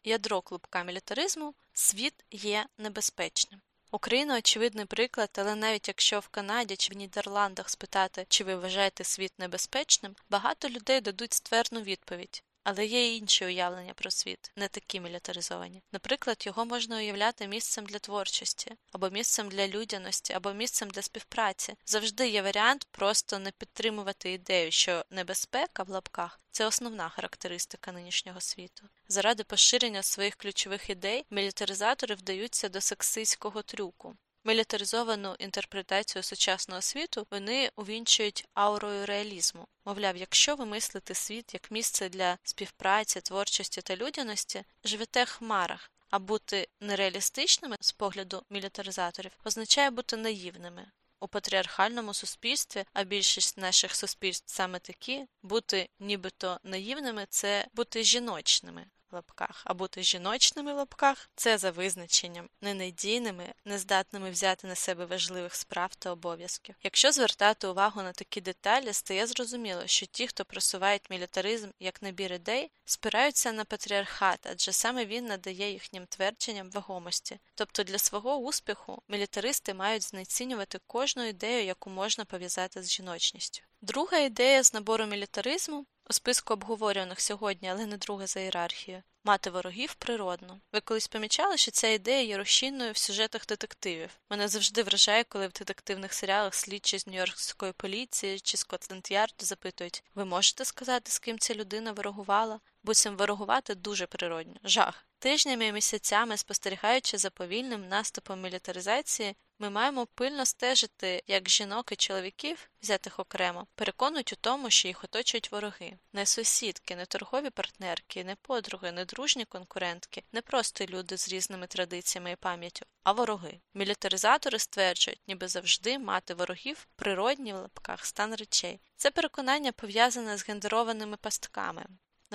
ядро 0.05 0.41
клубка 0.41 0.83
мілітаризму, 0.83 1.55
світ 1.73 2.15
є 2.31 2.67
небезпечним. 2.79 3.61
Україна 3.93 4.39
очевидний 4.39 4.85
приклад, 4.85 5.31
але 5.39 5.55
навіть 5.55 5.89
якщо 5.89 6.21
в 6.21 6.29
Канаді 6.29 6.77
чи 6.77 6.95
в 6.95 6.97
Нідерландах 6.97 7.71
спитати, 7.71 8.27
чи 8.29 8.45
ви 8.45 8.55
вважаєте 8.55 9.05
світ 9.05 9.33
небезпечним, 9.39 10.17
багато 10.31 10.69
людей 10.69 11.01
дадуть 11.01 11.33
ствердну 11.33 11.81
відповідь. 11.81 12.43
Але 12.69 12.87
є 12.87 13.07
й 13.07 13.19
інші 13.19 13.45
уявлення 13.45 13.95
про 13.95 14.11
світ, 14.11 14.51
не 14.57 14.69
такі 14.69 15.01
мілітаризовані. 15.01 15.83
Наприклад, 15.93 16.43
його 16.47 16.65
можна 16.65 16.97
уявляти 16.97 17.49
місцем 17.49 17.87
для 17.87 17.99
творчості, 17.99 18.73
або 18.93 19.11
місцем 19.11 19.49
для 19.49 19.69
людяності, 19.69 20.33
або 20.33 20.53
місцем 20.53 20.91
для 20.91 21.03
співпраці. 21.03 21.75
Завжди 21.87 22.29
є 22.29 22.43
варіант 22.43 22.87
просто 22.91 23.39
не 23.39 23.51
підтримувати 23.51 24.33
ідею, 24.33 24.73
що 24.73 25.05
небезпека 25.11 25.83
в 25.83 25.89
лапках 25.89 26.41
це 26.51 26.67
основна 26.67 27.09
характеристика 27.09 27.93
нинішнього 27.93 28.41
світу. 28.41 28.89
Заради 29.09 29.45
поширення 29.45 30.03
своїх 30.03 30.35
ключових 30.35 30.91
ідей 30.91 31.27
мілітаризатори 31.31 32.15
вдаються 32.15 32.69
до 32.69 32.81
сексистського 32.81 33.63
трюку. 33.63 34.17
Мілітаризовану 34.47 35.37
інтерпретацію 35.39 36.23
сучасного 36.23 36.83
світу 36.83 37.27
вони 37.31 37.71
увінчують 37.77 38.49
аурою 38.55 39.07
реалізму. 39.07 39.67
Мовляв, 39.85 40.17
якщо 40.17 40.57
ви 40.57 40.67
мислите 40.67 41.15
світ 41.15 41.55
як 41.55 41.71
місце 41.71 42.09
для 42.09 42.39
співпраці, 42.43 43.21
творчості 43.21 43.83
та 43.83 43.97
людяності, 43.97 44.65
живете 44.85 45.25
в 45.25 45.31
хмарах, 45.31 45.91
а 46.11 46.19
бути 46.19 46.69
нереалістичними 46.81 47.77
з 47.81 47.93
погляду 47.93 48.43
мілітаризаторів 48.51 49.33
означає 49.45 49.91
бути 49.91 50.17
наївними. 50.17 50.87
У 51.21 51.29
патріархальному 51.29 52.15
суспільстві, 52.15 52.85
а 52.93 53.05
більшість 53.05 53.59
наших 53.59 53.95
суспільств 53.95 54.55
саме 54.55 54.79
такі, 54.79 55.27
бути 55.43 55.89
нібито 55.99 56.61
наївними 56.63 57.27
це 57.31 57.67
бути 57.75 58.03
жіночними 58.03 58.87
лапках, 59.17 59.63
а 59.65 59.75
бути 59.75 60.03
жіночними 60.03 60.73
лапках 60.73 61.31
це 61.35 61.59
за 61.59 61.71
визначенням 61.71 62.49
ненадійними, 62.61 63.55
нездатними 63.65 64.31
взяти 64.31 64.67
на 64.67 64.75
себе 64.75 65.05
важливих 65.05 65.55
справ 65.55 65.95
та 65.95 66.11
обов'язків. 66.11 66.75
Якщо 66.83 67.13
звертати 67.13 67.67
увагу 67.67 68.03
на 68.03 68.13
такі 68.13 68.41
деталі, 68.41 68.93
стає 68.93 69.27
зрозуміло, 69.27 69.87
що 69.87 70.07
ті, 70.07 70.27
хто 70.27 70.45
просувають 70.45 71.11
мілітаризм 71.11 71.69
як 71.81 72.03
набір 72.03 72.33
ідей, 72.33 72.71
спираються 72.85 73.53
на 73.53 73.65
патріархат, 73.65 74.47
адже 74.53 74.73
саме 74.73 75.07
він 75.07 75.27
надає 75.27 75.73
їхнім 75.73 76.07
твердженням 76.07 76.71
вагомості. 76.71 77.39
Тобто 77.55 77.83
для 77.83 77.99
свого 77.99 78.37
успіху 78.37 79.03
мілітаристи 79.09 79.75
мають 79.75 80.03
знецінювати 80.03 80.79
кожну 80.87 81.25
ідею, 81.25 81.65
яку 81.65 81.91
можна 81.91 82.25
пов'язати 82.25 82.83
з 82.83 82.91
жіночністю. 82.91 83.63
Друга 83.81 84.19
ідея 84.19 84.63
з 84.63 84.75
набору 84.75 85.07
мілітаризму 85.07 85.87
у 86.11 86.13
списку 86.13 86.53
обговорюваних 86.55 87.21
сьогодні, 87.21 87.69
але 87.69 87.87
не 87.87 87.97
друга 87.97 88.27
за 88.27 88.41
ієрархією. 88.41 89.03
Мати 89.25 89.51
ворогів 89.51 89.95
природно. 89.95 90.61
Ви 90.73 90.81
колись 90.81 91.09
помічали, 91.09 91.57
що 91.57 91.71
ця 91.71 91.89
ідея 91.89 92.23
є 92.23 92.39
розчинною 92.39 92.93
в 92.93 92.97
сюжетах 92.97 93.47
детективів. 93.47 94.11
Мене 94.31 94.49
завжди 94.49 94.83
вражає, 94.83 95.25
коли 95.25 95.49
в 95.49 95.53
детективних 95.53 96.13
серіалах 96.13 96.55
слідчі 96.55 96.99
з 96.99 97.07
Нью-Йоркської 97.07 97.73
поліції 97.73 98.41
чи 98.41 98.57
Скотленд 98.57 99.11
Ярд 99.11 99.35
запитують: 99.39 100.05
ви 100.15 100.25
можете 100.25 100.65
сказати, 100.65 101.11
з 101.11 101.19
ким 101.19 101.39
ця 101.39 101.55
людина 101.55 101.93
ворогувала? 101.93 102.61
Буцім 102.83 103.17
ворогувати 103.17 103.75
дуже 103.75 104.07
природньо. 104.07 104.55
Жах. 104.65 105.06
Тижнями 105.19 105.67
і 105.67 105.73
місяцями, 105.73 106.37
спостерігаючи 106.37 107.19
за 107.19 107.31
повільним 107.31 107.89
наступом 107.89 108.43
мілітаризації, 108.43 109.37
ми 109.59 109.71
маємо 109.71 110.07
пильно 110.07 110.47
стежити, 110.47 111.23
як 111.27 111.49
жінок 111.49 111.93
і 111.93 111.97
чоловіків, 111.97 112.71
взятих 112.83 113.19
окремо, 113.19 113.67
переконують 113.75 114.33
у 114.33 114.37
тому, 114.37 114.71
що 114.71 114.89
їх 114.89 115.05
оточують 115.05 115.53
вороги, 115.53 115.99
не 116.13 116.27
сусідки, 116.27 116.97
не 116.97 117.07
торгові 117.07 117.51
партнерки, 117.51 118.25
не 118.25 118.37
подруги, 118.37 118.93
не 118.93 119.05
дружні 119.05 119.45
конкурентки, 119.45 120.23
не 120.33 120.43
просто 120.43 120.87
люди 120.87 121.19
з 121.19 121.29
різними 121.29 121.67
традиціями 121.67 122.33
і 122.33 122.37
пам'яттю, 122.37 122.87
а 123.05 123.13
вороги. 123.13 123.61
Мілітаризатори 123.75 124.59
стверджують, 124.59 125.23
ніби 125.27 125.49
завжди 125.49 125.99
мати 125.99 126.35
ворогів 126.35 126.89
природній 126.97 127.53
в 127.53 127.57
лапках 127.57 128.07
стан 128.07 128.35
речей. 128.35 128.81
Це 128.97 129.11
переконання 129.11 129.73
пов'язане 129.73 130.39
з 130.39 130.49
гендерованими 130.49 131.17
пастками. 131.17 131.87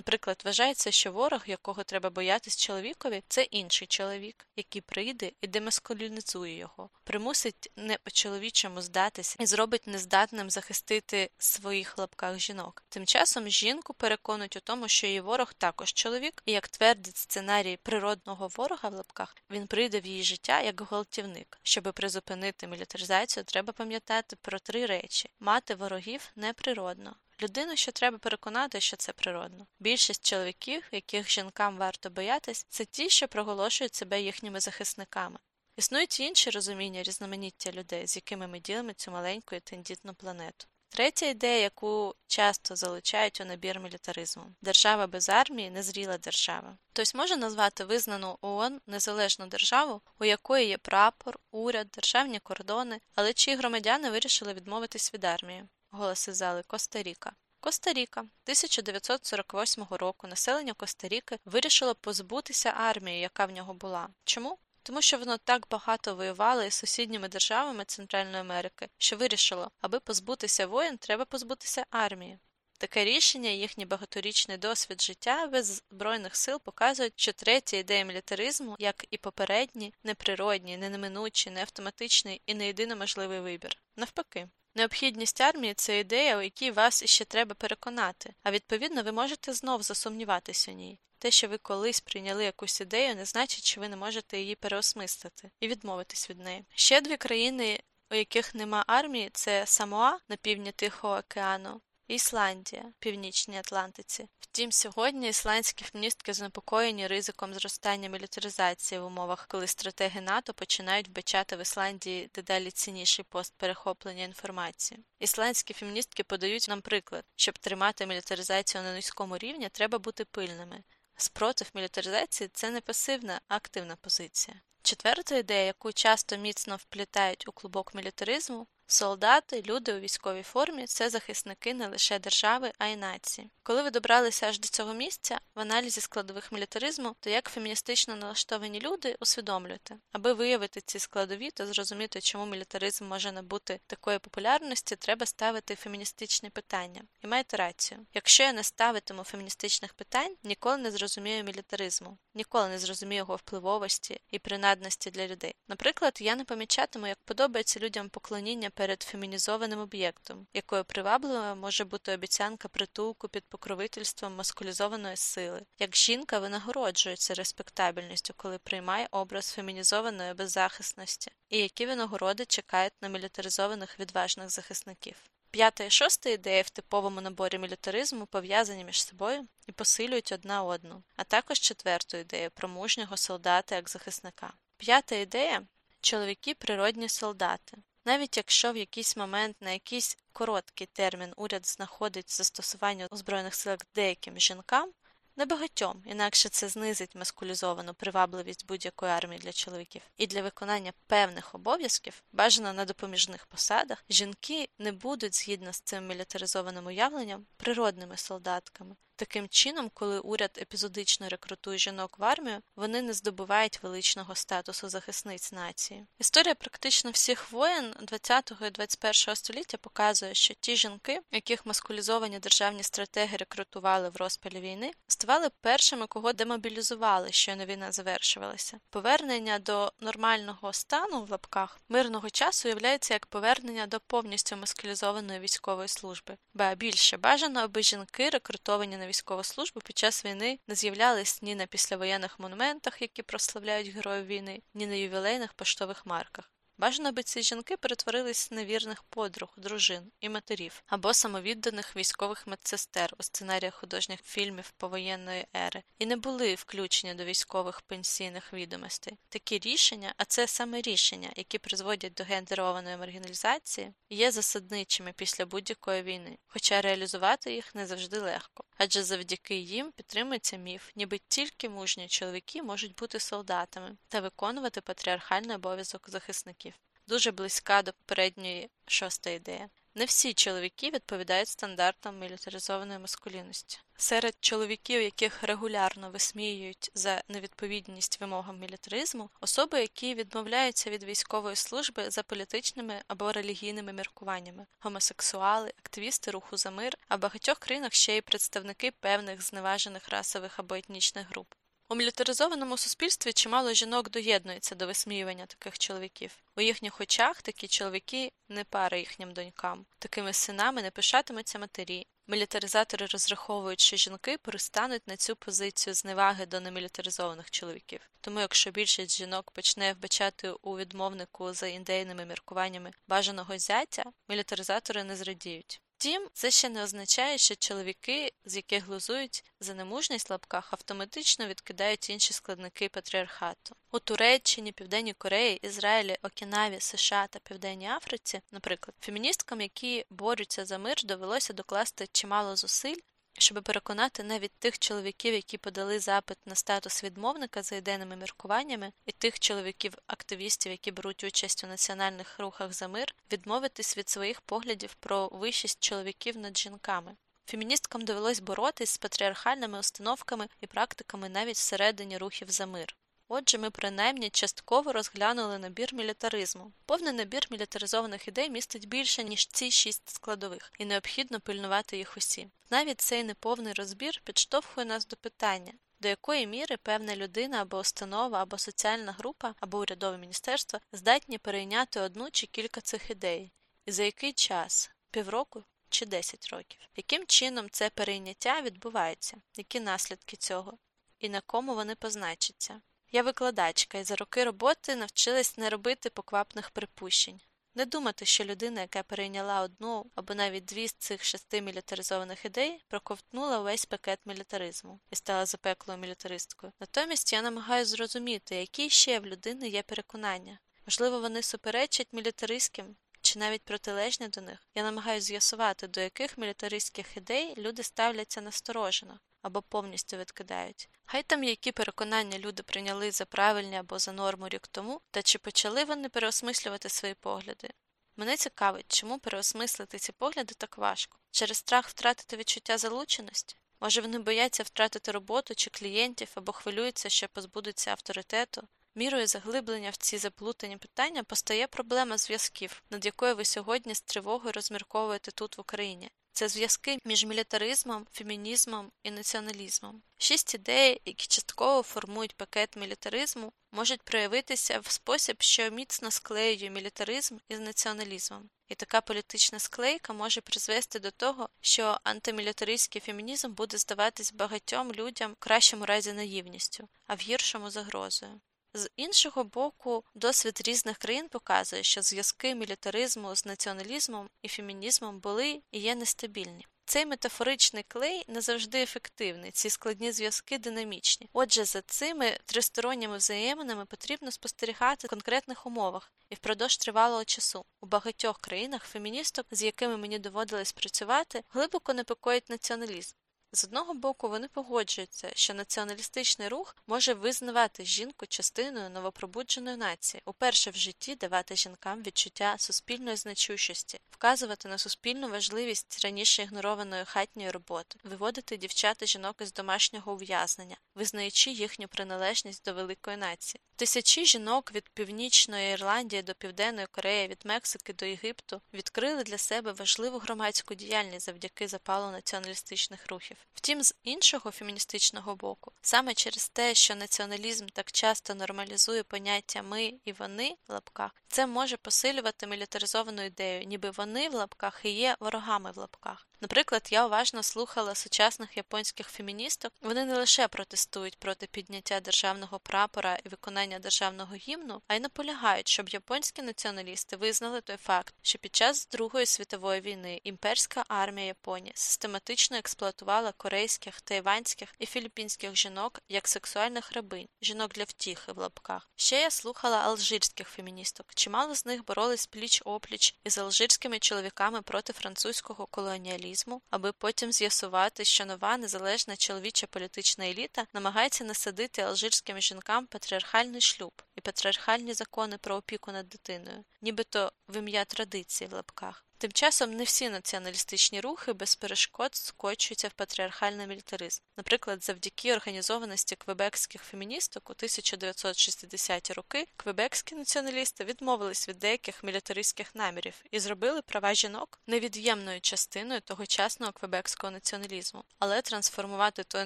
Наприклад, 0.02 0.42
вважається, 0.46 0.92
що 0.92 1.12
ворог, 1.12 1.42
якого 1.46 1.84
треба 1.84 2.10
боятись 2.10 2.58
чоловікові, 2.58 3.24
це 3.28 3.44
інший 3.44 3.88
чоловік, 3.88 4.48
який 4.56 4.82
прийде 4.82 5.32
і 5.42 5.48
демаскулінізує 5.48 6.58
його, 6.58 6.90
примусить 7.04 7.72
не 7.76 7.98
по 8.04 8.12
чоловічому 8.12 8.82
здатися 8.82 9.36
і 9.40 9.46
зробить 9.46 9.88
нездатним 9.88 10.50
захистити 10.50 11.30
своїх 11.38 11.98
лапках 11.98 12.40
жінок. 12.40 12.84
Тим 12.90 13.06
часом 13.06 13.48
жінку 13.48 13.94
переконують 13.94 14.56
у 14.56 14.60
тому, 14.60 14.88
що 14.88 15.08
її 15.08 15.22
ворог 15.22 15.54
також 15.54 15.94
чоловік, 15.94 16.44
і 16.46 16.52
як 16.52 16.68
твердить 16.68 17.18
сценарій 17.18 17.80
природного 17.84 18.48
ворога 18.48 18.90
в 18.90 18.94
лапках, 18.94 19.36
він 19.50 19.68
прийде 19.68 20.00
в 20.00 20.06
її 20.06 20.24
життя 20.24 20.62
як 20.62 20.82
гвалтівник. 20.82 21.60
Щоби 21.64 21.92
призупинити 21.92 22.68
мілітаризацію, 22.68 23.44
треба 23.44 23.74
пам'ятати 23.74 24.36
про 24.42 24.60
три 24.60 24.86
речі: 24.86 25.30
мати 25.40 25.76
ворогів 25.76 26.32
неприродно. 26.36 27.16
Людину, 27.44 27.76
що 27.76 27.92
треба 27.92 28.18
переконати, 28.18 28.82
що 28.82 28.98
це 28.98 29.14
природно. 29.14 29.68
Більшість 29.80 30.26
чоловіків, 30.26 30.84
яких 30.92 31.30
жінкам 31.30 31.78
варто 31.78 32.10
боятись, 32.10 32.66
це 32.70 32.86
ті, 32.86 33.10
що 33.10 33.28
проголошують 33.28 33.96
себе 33.96 34.22
їхніми 34.22 34.60
захисниками. 34.60 35.40
Існують 35.78 36.20
інші 36.20 36.50
розуміння 36.50 37.04
різноманіття 37.04 37.72
людей, 37.72 38.08
з 38.08 38.16
якими 38.16 38.48
ми 38.48 38.60
ділимо 38.60 38.94
цю 38.94 39.12
маленьку 39.12 39.56
і 39.56 39.60
тендітну 39.60 40.14
планету. 40.14 40.66
Третя 40.90 41.26
ідея, 41.26 41.62
яку 41.62 42.16
часто 42.28 42.76
залучають 42.76 43.42
у 43.42 43.46
набір 43.46 43.80
мілітаризму 43.80 44.44
держава 44.62 45.08
без 45.08 45.30
армії 45.30 45.70
незріла 45.70 46.18
держава. 46.18 46.78
Хтось 46.90 47.16
може 47.16 47.38
назвати 47.38 47.86
визнану 47.86 48.38
ООН 48.42 48.82
незалежну 48.88 49.48
державу, 49.48 50.02
у 50.20 50.26
якої 50.26 50.68
є 50.68 50.78
прапор, 50.78 51.40
уряд, 51.52 51.88
державні 51.92 52.40
кордони, 52.40 53.00
але 53.16 53.34
чиї 53.34 53.58
громадяни 53.58 54.10
вирішили 54.10 54.54
відмовитись 54.54 55.14
від 55.14 55.24
армії 55.24 55.64
голоси 55.92 56.34
зали 56.34 56.64
Коста-Ріка. 56.68 57.32
Коста-Ріка 57.60 58.20
1948 58.20 59.86
року 59.90 60.28
населення 60.28 60.74
Коста-Ріки 60.74 61.40
вирішило 61.46 61.96
позбутися 61.96 62.70
армії, 62.70 63.20
яка 63.20 63.46
в 63.46 63.52
нього 63.52 63.74
була. 63.74 64.10
Чому? 64.24 64.58
Тому 64.84 65.02
що 65.02 65.18
воно 65.18 65.38
так 65.38 65.68
багато 65.72 66.16
воювало 66.16 66.64
із 66.64 66.74
сусідніми 66.74 67.28
державами 67.28 67.86
Центральної 67.86 68.42
Америки, 68.42 68.90
що 68.98 69.18
вирішило, 69.18 69.72
аби 69.82 70.00
позбутися 70.00 70.68
воїн, 70.68 70.98
треба 70.98 71.26
позбутися 71.26 71.86
армії. 71.90 72.40
Таке 72.78 73.06
рішення, 73.06 73.50
і 73.50 73.58
їхній 73.58 73.86
багаторічний 73.86 74.58
досвід 74.58 75.02
життя 75.02 75.48
без 75.48 75.84
збройних 75.92 76.36
сил 76.36 76.62
показують, 76.62 77.14
що 77.16 77.34
третя 77.34 77.78
ідея 77.78 78.06
мілітаризму, 78.06 78.76
як 78.80 79.06
і 79.12 79.18
попередні, 79.18 79.94
неприродні, 80.04 80.78
не 80.78 80.90
неминучі, 80.90 81.50
не 81.50 81.62
автоматичний 81.62 82.42
і 82.46 82.54
не 82.54 82.68
єдино 82.68 82.96
можливий 82.96 83.40
вибір. 83.40 83.78
Навпаки. 83.96 84.48
Необхідність 84.76 85.42
армії 85.42 85.74
це 85.74 86.00
ідея, 86.00 86.38
у 86.38 86.42
якій 86.42 86.72
вас 86.72 87.04
іще 87.04 87.26
треба 87.26 87.56
переконати, 87.56 88.34
а 88.44 88.52
відповідно 88.52 89.04
ви 89.04 89.12
можете 89.12 89.54
знов 89.54 89.84
засумніватися 89.84 90.72
у 90.72 90.74
ній. 90.74 91.00
Те, 91.20 91.32
що 91.32 91.48
ви 91.48 91.58
колись 91.58 92.02
прийняли 92.02 92.44
якусь 92.44 92.82
ідею, 92.82 93.16
не 93.16 93.26
значить, 93.26 93.64
що 93.64 93.82
ви 93.82 93.90
не 93.90 93.96
можете 93.96 94.40
її 94.40 94.56
переосмислити 94.56 95.52
і 95.60 95.68
відмовитись 95.68 96.30
від 96.30 96.40
неї. 96.40 96.66
Ще 96.76 97.02
дві 97.02 97.18
країни, 97.18 97.80
у 98.12 98.16
яких 98.16 98.56
нема 98.56 98.84
армії, 98.88 99.30
це 99.34 99.66
Самоа 99.66 100.20
на 100.30 100.36
півдні 100.36 100.72
Тихого 100.72 101.18
океану 101.18 101.82
Ісландія, 102.12 102.86
Північній 103.00 103.58
Атлантиці. 103.58 104.28
Втім, 104.40 104.72
сьогодні 104.72 105.30
ісландські 105.30 105.84
феміністки 105.84 106.34
занепокоєні 106.34 107.08
ризиком 107.08 107.54
зростання 107.54 108.10
мілітаризації 108.10 109.02
в 109.02 109.06
умовах, 109.06 109.48
коли 109.48 109.68
стратеги 109.68 110.22
НАТО 110.22 110.54
починають 110.54 111.08
вбачати 111.08 111.56
в 111.56 111.62
Ісландії 111.62 112.30
дедалі 112.36 112.72
цінніший 112.72 113.26
пост 113.30 113.54
перехоплення 113.58 114.24
інформації. 114.24 115.00
Ісландські 115.20 115.74
феміністки 115.74 116.24
подають 116.24 116.66
нам 116.70 116.82
приклад, 116.82 117.24
щоб 117.36 117.58
тримати 117.60 118.06
мілітаризацію 118.06 118.84
на 118.84 118.94
низькому 118.94 119.38
рівні, 119.38 119.70
треба 119.70 120.00
бути 120.00 120.26
пильними. 120.26 120.84
Спротив 121.16 121.72
мілітаризації 121.74 122.50
це 122.54 122.70
не 122.70 122.82
пасивна, 122.82 123.42
а 123.48 123.56
активна 123.56 123.96
позиція. 123.96 124.62
Четверта 124.84 125.38
ідея, 125.38 125.66
яку 125.66 125.92
часто 125.92 126.38
міцно 126.38 126.76
вплітають 126.76 127.48
у 127.48 127.52
клубок 127.52 127.96
мілітаризму, 127.96 128.68
Солдати, 128.92 129.64
люди 129.66 129.94
у 129.94 130.00
військовій 130.00 130.44
формі 130.44 130.86
це 130.86 131.10
захисники 131.10 131.74
не 131.74 131.88
лише 131.88 132.20
держави, 132.20 132.72
а 132.78 132.86
й 132.86 132.96
нації. 132.96 133.50
Коли 133.64 133.84
ви 133.84 133.90
добралися 133.90 134.48
аж 134.48 134.60
до 134.60 134.68
цього 134.68 134.94
місця, 134.94 135.40
в 135.56 135.60
аналізі 135.60 136.02
складових 136.02 136.52
мілітаризму, 136.52 137.16
то 137.20 137.30
як 137.30 137.50
феміністично 137.50 138.16
налаштовані 138.16 138.80
люди 138.80 139.16
усвідомлюєте, 139.20 139.96
аби 140.12 140.34
виявити 140.34 140.82
ці 140.82 141.00
складові 141.00 141.52
та 141.52 141.66
зрозуміти, 141.66 142.22
чому 142.22 142.46
мілітаризм 142.46 143.06
може 143.06 143.32
набути 143.32 143.80
такої 143.88 144.20
популярності, 144.20 144.96
треба 144.96 145.26
ставити 145.26 145.76
феміністичні 145.76 146.50
питання. 146.50 147.02
І 147.24 147.28
маєте 147.28 147.58
рацію. 147.58 148.06
Якщо 148.14 148.44
я 148.44 148.54
не 148.54 148.64
ставитиму 148.64 149.24
феміністичних 149.24 149.94
питань, 149.94 150.36
ніколи 150.44 150.78
не 150.78 150.92
зрозумію 150.92 151.44
мілітаризму, 151.44 152.18
ніколи 152.34 152.70
не 152.70 152.80
зрозумію 152.80 153.18
його 153.18 153.36
впливовості 153.36 154.22
і 154.32 154.40
принадності 154.40 155.12
для 155.12 155.28
людей. 155.28 155.56
Наприклад, 155.68 156.18
я 156.22 156.36
не 156.36 156.44
помічатиму, 156.44 157.08
як 157.08 157.18
подобається 157.26 157.80
людям 157.80 158.10
поклоніння 158.10 158.70
перед 158.82 159.04
фемінізованим 159.04 159.80
об'єктом, 159.80 160.48
якою 160.54 160.86
привабливою 160.86 161.56
може 161.56 161.86
бути 161.86 162.14
обіцянка 162.14 162.68
притулку 162.68 163.28
під 163.28 163.46
покровительством 163.46 164.36
маскулізованої 164.36 165.18
сили, 165.18 165.62
як 165.80 165.96
жінка 165.96 166.40
винагороджується 166.40 167.34
респектабельністю, 167.34 168.34
коли 168.38 168.58
приймає 168.58 169.08
образ 169.12 169.52
фемінізованої 169.52 170.34
беззахисності, 170.34 171.32
і 171.50 171.58
які 171.58 171.86
винагороди 171.86 172.46
чекають 172.46 172.94
на 173.02 173.08
мілітаризованих 173.08 174.00
відважних 174.00 174.50
захисників. 174.50 175.16
П'ята 175.52 175.84
і 175.84 175.90
шоста 175.90 176.30
ідея 176.30 176.62
в 176.62 176.70
типовому 176.70 177.22
наборі 177.22 177.58
мілітаризму 177.58 178.26
пов'язані 178.26 178.84
між 178.86 179.04
собою 179.04 179.48
і 179.68 179.72
посилюють 179.72 180.32
одна 180.32 180.64
одну, 180.64 181.04
а 181.16 181.24
також 181.24 181.60
четверту 181.60 182.18
ідею 182.18 182.50
про 182.52 182.68
мужнього 182.68 183.18
солдата 183.18 183.76
як 183.76 183.90
захисника. 183.90 184.54
П'ята 184.78 185.16
ідея 185.16 185.62
чоловіки 186.02 186.54
природні 186.54 187.10
солдати. 187.10 187.78
Навіть 188.06 188.38
якщо 188.38 188.72
в 188.72 188.78
якийсь 188.78 189.18
момент 189.18 189.58
на 189.62 189.72
якийсь 189.72 190.18
короткий 190.32 190.88
термін 190.88 191.34
уряд 191.38 191.68
знаходить 191.68 192.32
застосування 192.32 193.08
у 193.12 193.18
збройних 193.18 193.56
силах 193.56 193.80
деяким 193.96 194.40
жінкам, 194.40 194.92
небагатьом, 195.36 196.04
інакше 196.06 196.50
це 196.50 196.70
знизить 196.70 197.16
маскулізовану 197.16 197.94
привабливість 197.94 198.66
будь-якої 198.68 199.12
армії 199.12 199.40
для 199.40 199.52
чоловіків, 199.52 200.02
і 200.18 200.28
для 200.28 200.42
виконання 200.42 200.94
певних 201.08 201.56
обов'язків, 201.56 202.24
бажано 202.32 202.74
на 202.74 202.86
допоміжних 202.86 203.46
посадах, 203.46 204.06
жінки 204.10 204.70
не 204.80 204.92
будуть 204.92 205.36
згідно 205.36 205.74
з 205.74 205.82
цим 205.82 206.08
мілітаризованим 206.08 206.86
уявленням 206.86 207.46
природними 207.58 208.18
солдатками. 208.18 208.96
Таким 209.22 209.50
чином, 209.50 209.92
коли 209.94 210.20
уряд 210.20 210.58
епізодично 210.62 211.30
рекрутує 211.30 211.78
жінок 211.78 212.20
в 212.20 212.24
армію, 212.24 212.62
вони 212.76 213.02
не 213.02 213.14
здобувають 213.14 213.84
величного 213.84 214.36
статусу 214.36 214.90
захисниць 214.90 215.52
нації. 215.52 216.06
Історія 216.20 216.56
практично 216.56 217.12
всіх 217.12 217.52
воєн 217.52 217.94
ХХ 217.94 218.62
і 218.62 219.08
ХХІ 219.08 219.36
століття 219.36 219.78
показує, 219.78 220.34
що 220.34 220.54
ті 220.54 220.76
жінки, 220.76 221.22
яких 221.32 221.66
маскулізовані 221.66 222.40
державні 222.40 222.84
стратеги 222.84 223.38
рекрутували 223.38 224.10
в 224.10 224.16
розпалі 224.16 224.60
війни, 224.60 224.92
ставали 225.08 225.50
першими, 225.62 226.08
кого 226.08 226.34
демобілізували, 226.34 227.32
щойно 227.32 227.66
війна 227.66 227.92
завершувалася. 227.92 228.80
Повернення 228.90 229.60
до 229.60 229.94
нормального 230.00 230.74
стану 230.74 231.24
в 231.24 231.32
лапках 231.32 231.80
мирного 231.90 232.30
часу 232.30 232.68
являється 232.70 233.14
як 233.14 233.26
повернення 233.26 233.88
до 233.88 234.00
повністю 234.00 234.58
маскулізованої 234.58 235.40
військової 235.40 235.88
служби, 235.88 236.38
ба 236.54 236.76
більше 236.76 237.18
бажано, 237.18 237.60
аби 237.60 237.84
жінки 237.84 238.30
рекрутовані 238.30 238.98
на 238.98 239.11
військову 239.12 239.44
службу 239.44 239.82
під 239.82 239.98
час 239.98 240.26
війни 240.26 240.60
не 240.68 240.76
з'являлись 240.76 241.42
ні 241.42 241.56
на 241.56 241.66
післявоєнних 241.66 242.40
монументах, 242.40 243.02
які 243.02 243.22
прославляють 243.22 243.88
героїв 243.88 244.26
війни, 244.26 244.62
ні 244.74 244.88
на 244.88 244.96
ювілейних 244.96 245.54
поштових 245.54 246.06
марках. 246.06 246.52
Бажано, 246.82 247.10
аби 247.10 247.24
ці 247.24 247.42
жінки 247.42 247.78
перетворились 247.78 248.52
на 248.52 248.66
вірних 248.66 249.04
подруг, 249.04 249.50
дружин 249.58 250.12
і 250.20 250.30
матерів 250.30 250.84
або 250.88 251.14
самовідданих 251.14 251.96
військових 251.96 252.48
медсестер 252.48 253.14
у 253.20 253.24
сценаріях 253.24 253.76
художніх 253.76 254.20
фільмів 254.24 254.72
повоєнної 254.78 255.48
ери 255.56 255.84
і 256.00 256.06
не 256.06 256.16
були 256.16 256.56
включені 256.56 257.14
до 257.14 257.24
військових 257.24 257.82
пенсійних 257.82 258.54
відомостей. 258.54 259.18
Такі 259.30 259.60
рішення, 259.60 260.14
а 260.18 260.26
це 260.26 260.48
саме 260.48 260.82
рішення, 260.82 261.30
які 261.36 261.58
призводять 261.58 262.14
до 262.14 262.24
гендерованої 262.24 262.98
маргіналізації, 262.98 263.94
є 264.10 264.32
засадничими 264.32 265.14
після 265.16 265.46
будь-якої 265.46 266.02
війни, 266.02 266.38
хоча 266.48 266.82
реалізувати 266.82 267.54
їх 267.54 267.76
не 267.76 267.88
завжди 267.88 268.20
легко. 268.20 268.64
Адже 268.78 269.04
завдяки 269.04 269.56
їм 269.56 269.92
підтримується 269.92 270.58
міф, 270.58 270.92
ніби 270.96 271.20
тільки 271.28 271.70
мужні 271.70 272.08
чоловіки 272.08 272.64
можуть 272.64 272.96
бути 272.96 273.20
солдатами 273.20 273.98
та 274.08 274.20
виконувати 274.20 274.82
патріархальний 274.82 275.56
обов'язок 275.56 276.10
захисників 276.10 276.71
дуже 277.12 277.32
близька 277.32 277.82
до 277.82 277.94
попередньої 277.94 278.70
шоста 278.88 279.30
ідея. 279.30 279.70
Не 279.96 280.06
всі 280.06 280.34
чоловіки 280.34 280.90
відповідають 280.90 281.48
стандартам 281.48 282.20
мілітаризованої 282.20 283.00
маскулінності. 283.00 283.80
Серед 283.98 284.36
чоловіків, 284.40 285.02
яких 285.02 285.44
регулярно 285.44 286.10
висміюють 286.12 286.92
за 286.94 287.24
невідповідність 287.28 288.22
вимогам 288.22 288.60
мілітаризму, 288.60 289.30
особи, 289.42 289.80
які 289.80 290.16
відмовляються 290.16 290.90
від 290.90 291.04
військової 291.04 291.56
служби 291.56 292.10
за 292.10 292.24
політичними 292.24 293.02
або 293.08 293.32
релігійними 293.32 293.94
міркуваннями, 293.94 294.66
гомосексуали, 294.80 295.74
активісти 295.80 296.32
руху 296.32 296.58
за 296.58 296.72
мир, 296.72 296.98
а 297.08 297.16
в 297.16 297.20
багатьох 297.20 297.60
країнах 297.60 297.94
ще 297.94 298.18
й 298.18 298.22
представники 298.22 298.92
певних 298.92 299.42
зневажених 299.42 300.10
расових 300.10 300.60
або 300.60 300.76
етнічних 300.76 301.30
груп. 301.30 301.48
У 301.92 301.96
мілітаризованому 301.96 302.78
суспільстві 302.78 303.34
чимало 303.34 303.74
жінок 303.74 304.10
доєднується 304.10 304.76
до 304.76 304.88
висміювання 304.88 305.46
таких 305.46 305.80
чоловіків. 305.80 306.38
У 306.58 306.62
їхніх 306.62 307.02
очах 307.02 307.42
такі 307.42 307.68
чоловіки 307.68 308.32
не 308.50 308.64
пара 308.64 308.98
їхнім 308.98 309.34
донькам. 309.34 309.86
Такими 310.00 310.34
синами 310.34 310.82
не 310.82 310.92
пишатимуться 310.92 311.60
матері. 311.60 312.08
Мілітаризатори 312.28 313.06
розраховують, 313.06 313.80
що 313.80 313.98
жінки 313.98 314.38
перестануть 314.38 315.08
на 315.08 315.18
цю 315.18 315.36
позицію 315.36 315.94
зневаги 315.94 316.46
до 316.46 316.60
немілітаризованих 316.60 317.52
чоловіків. 317.52 318.02
Тому, 318.22 318.40
якщо 318.40 318.72
більшість 318.72 319.18
жінок 319.18 319.52
почне 319.52 319.94
вбачати 319.94 320.52
у 320.62 320.78
відмовнику 320.78 321.54
за 321.54 321.68
ідейними 321.68 322.26
міркуваннями 322.26 322.92
бажаного 323.08 323.58
зятя, 323.58 324.04
мілітаризатори 324.30 325.04
не 325.04 325.16
зрадіють. 325.16 325.82
Втім, 326.02 326.30
це 326.34 326.52
ще 326.52 326.70
не 326.70 326.84
означає, 326.84 327.38
що 327.38 327.56
чоловіки, 327.56 328.34
з 328.46 328.56
яких 328.56 328.86
глузують 328.86 329.44
за 329.60 329.74
немужність 329.74 330.30
в 330.30 330.32
лапках, 330.32 330.74
автоматично 330.74 331.48
відкидають 331.48 332.10
інші 332.10 332.34
складники 332.34 332.90
патріархату. 332.90 333.76
У 333.92 334.00
Туреччині, 334.00 334.72
Південній 334.72 335.14
Кореї, 335.14 335.60
Ізраїлі, 335.62 336.18
Окінаві, 336.24 336.80
США 336.80 337.28
та 337.28 337.40
Південній 337.40 337.88
Африці, 337.88 338.42
наприклад, 338.52 338.96
феміністкам, 339.02 339.62
які 339.62 340.06
борються 340.10 340.66
за 340.66 340.78
мир, 340.78 340.96
довелося 341.04 341.54
докласти 341.54 342.08
чимало 342.12 342.56
зусиль, 342.56 343.00
щоб 343.34 343.64
переконати 343.64 344.24
навіть 344.24 344.52
тих 344.52 344.80
чоловіків, 344.80 345.34
які 345.34 345.58
подали 345.58 346.00
запит 346.00 346.38
на 346.46 346.56
статус 346.56 347.04
відмовника 347.04 347.64
за 347.64 347.76
ідейними 347.76 348.16
міркуваннями, 348.16 348.92
і 349.06 349.12
тих 349.12 349.40
чоловіків-активістів, 349.40 350.72
які 350.72 350.92
беруть 350.92 351.24
участь 351.24 351.64
у 351.64 351.68
національних 351.68 352.40
рухах 352.40 352.74
за 352.74 352.88
мир, 352.88 353.16
відмовитись 353.32 353.98
від 353.98 354.10
своїх 354.10 354.42
поглядів 354.42 354.94
про 354.94 355.28
вищість 355.28 355.84
чоловіків 355.84 356.38
над 356.38 356.58
жінками. 356.58 357.16
Феміністкам 357.46 358.06
довелось 358.06 358.40
боротись 358.40 358.90
з 358.90 358.98
патріархальними 358.98 359.80
установками 359.80 360.48
і 360.62 360.68
практиками 360.68 361.30
навіть 361.30 361.56
всередині 361.56 362.18
рухів 362.18 362.50
за 362.50 362.66
мир. 362.66 362.96
Отже, 363.34 363.58
ми 363.58 363.70
принаймні 363.70 364.30
частково 364.30 364.94
розглянули 364.94 365.58
набір 365.58 365.94
мілітаризму. 365.94 366.72
Повний 366.86 367.14
набір 367.14 367.48
мілітаризованих 367.52 368.28
ідей 368.28 368.50
містить 368.50 368.88
більше, 368.88 369.24
ніж 369.24 369.48
ці 369.48 369.72
шість 369.72 370.10
складових, 370.10 370.72
і 370.80 370.86
необхідно 370.86 371.40
пильнувати 371.40 371.98
їх 371.98 372.18
усі. 372.18 372.48
Навіть 372.70 373.02
цей 373.02 373.24
неповний 373.24 373.74
розбір 373.74 374.22
підштовхує 374.24 374.86
нас 374.86 375.08
до 375.08 375.16
питання. 375.16 375.74
До 376.00 376.08
якої 376.08 376.48
міри 376.48 376.78
певна 376.78 377.16
людина 377.16 377.62
або 377.62 377.80
установа, 377.80 378.42
або 378.42 378.58
соціальна 378.58 379.12
група, 379.12 379.56
або 379.60 379.80
урядове 379.80 380.18
міністерство 380.18 380.80
здатні 380.92 381.38
перейняти 381.38 382.00
одну 382.00 382.32
чи 382.32 382.48
кілька 382.48 382.82
цих 382.82 383.10
ідей, 383.10 383.52
і 383.86 383.92
за 383.92 384.04
який 384.04 384.34
час 384.34 384.92
півроку 385.12 385.64
чи 385.90 386.06
десять 386.06 386.50
років? 386.52 386.80
Яким 386.96 387.26
чином 387.26 387.70
це 387.72 387.90
перейняття 387.90 388.62
відбувається? 388.62 389.38
Які 389.58 389.80
наслідки 389.80 390.38
цього? 390.38 390.78
І 391.20 391.30
на 391.30 391.42
кому 391.42 391.76
вони 391.76 391.96
позначаться? 391.96 392.82
Я 393.14 393.24
викладачка 393.24 393.98
і 393.98 394.04
за 394.04 394.16
роки 394.16 394.44
роботи 394.44 394.96
навчилась 394.96 395.58
не 395.58 395.70
робити 395.70 396.10
поквапних 396.10 396.70
припущень, 396.70 397.42
не 397.76 397.86
думати, 397.86 398.26
що 398.26 398.44
людина, 398.44 398.82
яка 398.82 399.04
перейняла 399.04 399.62
одну 399.62 400.06
або 400.16 400.36
навіть 400.36 400.66
дві 400.66 400.88
з 400.88 400.94
цих 400.94 401.24
шести 401.24 401.62
мілітаризованих 401.62 402.46
ідей, 402.46 402.84
проковтнула 402.88 403.60
весь 403.60 403.86
пакет 403.86 404.20
мілітаризму 404.26 405.00
і 405.12 405.16
стала 405.16 405.46
запеклою 405.46 406.00
мілітаристкою. 406.00 406.74
Натомість 406.80 407.34
я 407.34 407.42
намагаюся 407.42 407.92
зрозуміти, 407.92 408.56
які 408.56 408.90
ще 408.90 409.20
в 409.20 409.26
людини 409.26 409.70
є 409.70 409.84
переконання. 409.84 410.60
Можливо, 410.86 411.20
вони 411.20 411.42
суперечать 411.42 412.08
мілітаристським 412.12 412.96
чи 413.22 413.40
навіть 413.40 413.64
протилежні 413.64 414.28
до 414.28 414.42
них. 414.42 414.60
Я 414.76 414.84
намагаюся 414.84 415.28
з'ясувати, 415.28 415.88
до 415.88 416.02
яких 416.02 416.38
мілітаристських 416.38 417.18
ідей 417.18 417.54
люди 417.58 417.84
ставляться 417.84 418.42
насторожено 418.42 419.20
або 419.42 419.62
повністю 419.62 420.18
відкидають. 420.18 420.90
Хай 421.06 421.24
там 421.24 421.44
які 421.44 421.72
переконання 421.72 422.40
люди 422.40 422.64
прийняли 422.64 423.12
за 423.12 423.26
правильні 423.26 423.76
або 423.76 424.00
за 424.00 424.12
норму 424.12 424.50
рік 424.50 424.68
тому, 424.68 425.02
та 425.12 425.22
чи 425.22 425.40
почали 425.40 425.84
вони 425.84 426.10
переосмислювати 426.10 426.90
свої 426.90 427.14
погляди. 427.14 427.70
Мене 428.18 428.38
цікавить, 428.38 428.86
чому 428.88 429.20
переосмислити 429.20 430.00
ці 430.00 430.12
погляди 430.12 430.54
так 430.58 430.78
важко 430.78 431.18
через 431.32 431.58
страх 431.58 431.88
втратити 431.88 432.38
відчуття 432.38 432.78
залученості. 432.78 433.56
Може, 433.82 434.02
вони 434.02 434.20
бояться 434.20 434.64
втратити 434.64 435.12
роботу 435.12 435.56
чи 435.56 435.70
клієнтів 435.70 436.32
або 436.36 436.52
хвилюються, 436.52 437.10
що 437.10 437.28
позбудуться 437.28 437.92
авторитету. 437.92 438.68
Мірою 438.96 439.28
заглиблення 439.28 439.90
в 439.90 439.96
ці 439.96 440.18
заплутані 440.18 440.78
питання 440.78 441.24
постає 441.24 441.68
проблема 441.68 442.18
зв'язків, 442.18 442.84
над 442.90 443.06
якою 443.06 443.36
ви 443.36 443.46
сьогодні 443.46 443.96
з 443.96 444.02
тривогою 444.02 444.52
розмірковуєте 444.52 445.32
тут 445.32 445.58
в 445.58 445.62
Україні. 445.62 446.12
Це 446.34 446.48
зв'язки 446.48 447.00
між 447.06 447.26
мілітаризмом, 447.26 448.08
фемінізмом 448.14 448.92
і 449.04 449.12
націоналізмом. 449.12 450.02
Шість 450.18 450.56
ідей, 450.56 451.02
які 451.06 451.28
частково 451.28 451.84
формують 451.84 452.36
пакет 452.36 452.76
мілітаризму, 452.76 453.54
можуть 453.72 454.02
проявитися 454.02 454.80
в 454.80 454.92
спосіб, 454.92 455.36
що 455.40 455.70
міцно 455.70 456.12
склеює 456.12 456.70
мілітаризм 456.70 457.38
із 457.50 457.60
націоналізмом. 457.60 458.50
І 458.68 458.76
така 458.76 459.02
політична 459.02 459.60
склейка 459.60 460.14
може 460.14 460.42
призвести 460.42 461.00
до 461.00 461.12
того, 461.12 461.50
що 461.62 461.98
антимілітаристський 462.04 463.02
фемінізм 463.02 463.54
буде 463.54 463.78
здаватись 463.78 464.34
багатьом 464.34 464.92
людям 464.92 465.32
в 465.32 465.36
кращому 465.36 465.86
разі 465.86 466.14
наївністю, 466.14 466.90
а 467.08 467.16
в 467.16 467.18
гіршому 467.18 467.70
загрозою. 467.70 468.42
З 468.74 468.90
іншого 468.96 469.44
боку, 469.44 470.04
досвід 470.14 470.62
різних 470.66 470.98
країн 470.98 471.28
показує, 471.30 471.84
що 471.84 472.02
зв'язки 472.02 472.56
мілітаризму 472.56 473.36
з 473.36 473.46
націоналізмом 473.46 474.30
і 474.42 474.48
фемінізмом 474.48 475.20
були 475.20 475.62
і 475.72 475.80
є 475.80 475.96
нестабільні. 475.96 476.68
Цей 476.86 477.06
метафоричний 477.06 477.86
клей 477.88 478.26
не 478.28 478.42
завжди 478.42 478.82
ефективний, 478.82 479.52
ці 479.52 479.70
складні 479.70 480.12
зв'язки 480.12 480.58
динамічні. 480.58 481.30
Отже, 481.34 481.66
за 481.66 481.82
цими 481.82 482.38
тристоронніми 482.46 483.18
взаєминами 483.18 483.86
потрібно 483.86 484.32
спостерігати 484.32 485.08
в 485.08 485.10
конкретних 485.10 485.66
умовах 485.66 486.14
і 486.30 486.36
впродовж 486.36 486.78
тривалого 486.78 487.26
часу. 487.26 487.66
У 487.82 487.86
багатьох 487.86 488.40
країнах 488.40 488.84
феміністок, 488.84 489.46
з 489.52 489.64
якими 489.64 489.98
мені 489.98 490.20
доводилось 490.20 490.72
працювати, 490.72 491.44
глибоко 491.50 491.94
непокоїть 491.94 492.50
націоналізм. 492.50 493.16
З 493.54 493.64
одного 493.64 493.94
боку, 493.94 494.30
вони 494.30 494.48
погоджуються, 494.48 495.32
що 495.36 495.54
націоналістичний 495.54 496.48
рух 496.48 496.76
може 496.88 497.14
визнавати 497.14 497.86
жінку 497.86 498.26
частиною 498.26 498.90
новопробудженої 498.90 499.78
нації, 499.78 500.22
уперше 500.26 500.72
в 500.72 500.76
житті 500.76 501.16
давати 501.16 501.56
жінкам 501.56 502.04
відчуття 502.04 502.56
суспільної 502.58 503.16
значущості, 503.16 504.00
вказувати 504.12 504.70
на 504.70 504.78
суспільну 504.78 505.30
важливість 505.30 506.04
раніше 506.04 506.44
ігнорованої 506.44 507.06
хатньої 507.06 507.52
роботи, 507.52 508.00
виводити 508.04 508.58
дівчат 508.58 509.02
і 509.02 509.08
жінок 509.08 509.36
із 509.42 509.54
домашнього 509.54 510.14
ув'язнення, 510.14 510.78
визнаючи 510.96 511.52
їхню 511.52 511.88
приналежність 511.88 512.66
до 512.66 512.74
великої 512.74 513.18
нації. 513.18 513.62
Тисячі 513.76 514.26
жінок 514.26 514.72
від 514.76 514.90
північної 514.90 515.74
Ірландії 515.74 516.22
до 516.22 516.34
Південної 516.34 516.88
Кореї, 516.88 517.28
від 517.28 517.42
Мексики 517.46 517.94
до 517.94 518.06
Єгипту 518.06 518.62
відкрили 518.74 519.24
для 519.24 519.38
себе 519.38 519.72
важливу 519.72 520.18
громадську 520.18 520.76
діяльність 520.76 521.26
завдяки 521.26 521.68
запалу 521.68 522.12
націоналістичних 522.12 523.08
рухів. 523.08 523.38
Втім, 523.54 523.84
з 523.84 523.96
іншого 524.04 524.52
феміністичного 524.52 525.36
боку, 525.36 525.72
саме 525.82 526.14
через 526.14 526.50
те, 526.50 526.76
що 526.76 526.96
націоналізм 526.96 527.68
так 527.74 527.92
часто 527.92 528.36
нормалізує 528.36 529.04
поняття 529.04 529.62
ми 529.62 529.94
і 530.06 530.12
вони 530.12 530.56
в 530.68 530.72
лапках, 530.72 531.12
це 531.28 531.48
може 531.48 531.78
посилювати 531.78 532.48
мілітаризовану 532.48 533.22
ідею, 533.22 533.64
ніби 533.64 533.92
вони 533.92 534.30
в 534.30 534.34
лапках 534.34 534.82
і 534.84 534.90
є 534.90 535.16
ворогами 535.20 535.72
в 535.72 535.78
лапках. 535.78 536.28
Наприклад, 536.42 536.88
я 536.92 537.06
уважно 537.06 537.44
слухала 537.44 537.96
сучасних 537.96 538.58
японських 538.58 539.08
феміністок. 539.08 539.74
Вони 539.82 540.06
не 540.06 540.18
лише 540.18 540.48
протестують 540.48 541.18
проти 541.20 541.48
підняття 541.48 542.00
державного 542.00 542.60
прапора 542.60 543.18
і 543.26 543.30
виконання 543.30 543.80
державного 543.80 544.36
гімну, 544.36 544.82
а 544.88 544.96
й 544.96 545.00
наполягають, 545.00 545.68
щоб 545.68 545.90
японські 545.90 546.42
націоналісти 546.42 547.16
визнали 547.16 547.62
той 547.62 547.78
факт, 547.78 548.16
що 548.22 548.40
під 548.40 548.56
час 548.56 548.88
Другої 548.92 549.26
світової 549.26 549.82
війни 549.82 550.22
імперська 550.24 550.84
армія 550.88 551.28
Японії 551.28 551.72
систематично 551.76 552.58
експлуатувала 552.58 553.32
корейських, 553.32 554.02
тайванських 554.02 554.76
і 554.80 554.86
філіппінських 554.86 555.56
жінок 555.56 556.00
як 556.10 556.28
сексуальних 556.28 556.92
рабинь, 556.92 557.28
жінок 557.42 557.74
для 557.74 557.84
втіхи 557.84 558.32
в 558.32 558.38
лапках. 558.38 558.90
Ще 558.96 559.22
я 559.22 559.30
слухала 559.32 559.78
алжирських 559.78 560.48
феміністок. 560.48 561.06
Чимало 561.16 561.56
з 561.56 561.66
них 561.66 561.86
боролись 561.86 562.28
пліч 562.28 562.62
опліч 562.66 563.16
із 563.24 563.38
алжирськими 563.38 564.00
чоловіками 564.00 564.62
проти 564.62 564.94
французького 564.94 565.66
колоніалізму 565.66 566.31
націоналізму, 566.32 566.62
аби 566.70 566.92
потім 566.92 567.32
з'ясувати, 567.32 568.06
що 568.06 568.26
нова 568.26 568.58
незалежна 568.58 569.16
чоловіча 569.16 569.68
політична 569.68 570.26
еліта 570.30 570.68
намагається 570.74 571.24
насадити 571.24 571.82
алжирським 571.82 572.40
жінкам 572.40 572.88
патріархальний 572.88 573.62
шлюб 573.62 574.02
і 574.16 574.22
патріархальні 574.22 574.94
закони 574.94 575.38
про 575.38 575.56
опіку 575.56 575.92
над 575.92 576.10
дитиною, 576.10 576.64
нібито 576.82 577.32
в 577.48 577.58
ім'я 577.58 577.86
традиції 577.86 578.48
в 578.48 578.54
лапках. 578.54 579.06
Тим 579.22 579.32
часом 579.32 579.74
не 579.74 579.84
всі 579.84 580.10
націоналістичні 580.10 581.02
рухи 581.02 581.34
без 581.34 581.56
перешкод 581.56 582.16
скочуються 582.16 582.88
в 582.88 582.92
патріархальний 582.92 583.68
мілітаризм. 583.68 584.24
Наприклад, 584.38 584.84
завдяки 584.84 585.34
організованості 585.34 586.16
квебекських 586.16 586.84
феміністок 586.84 587.50
у 587.50 587.54
1960-ті 587.54 589.14
роки 589.14 589.48
квебекські 589.58 590.16
націоналісти 590.16 590.84
відмовились 590.84 591.50
від 591.50 591.60
деяких 591.60 592.04
мілітаристських 592.04 592.76
намірів 592.76 593.14
і 593.32 593.40
зробили 593.40 593.82
права 593.82 594.14
жінок 594.14 594.60
невід'ємною 594.68 595.42
частиною 595.42 596.02
тогочасного 596.02 596.72
квебекського 596.72 597.32
націоналізму. 597.32 598.04
Але 598.20 598.42
трансформувати 598.42 599.24
той 599.24 599.46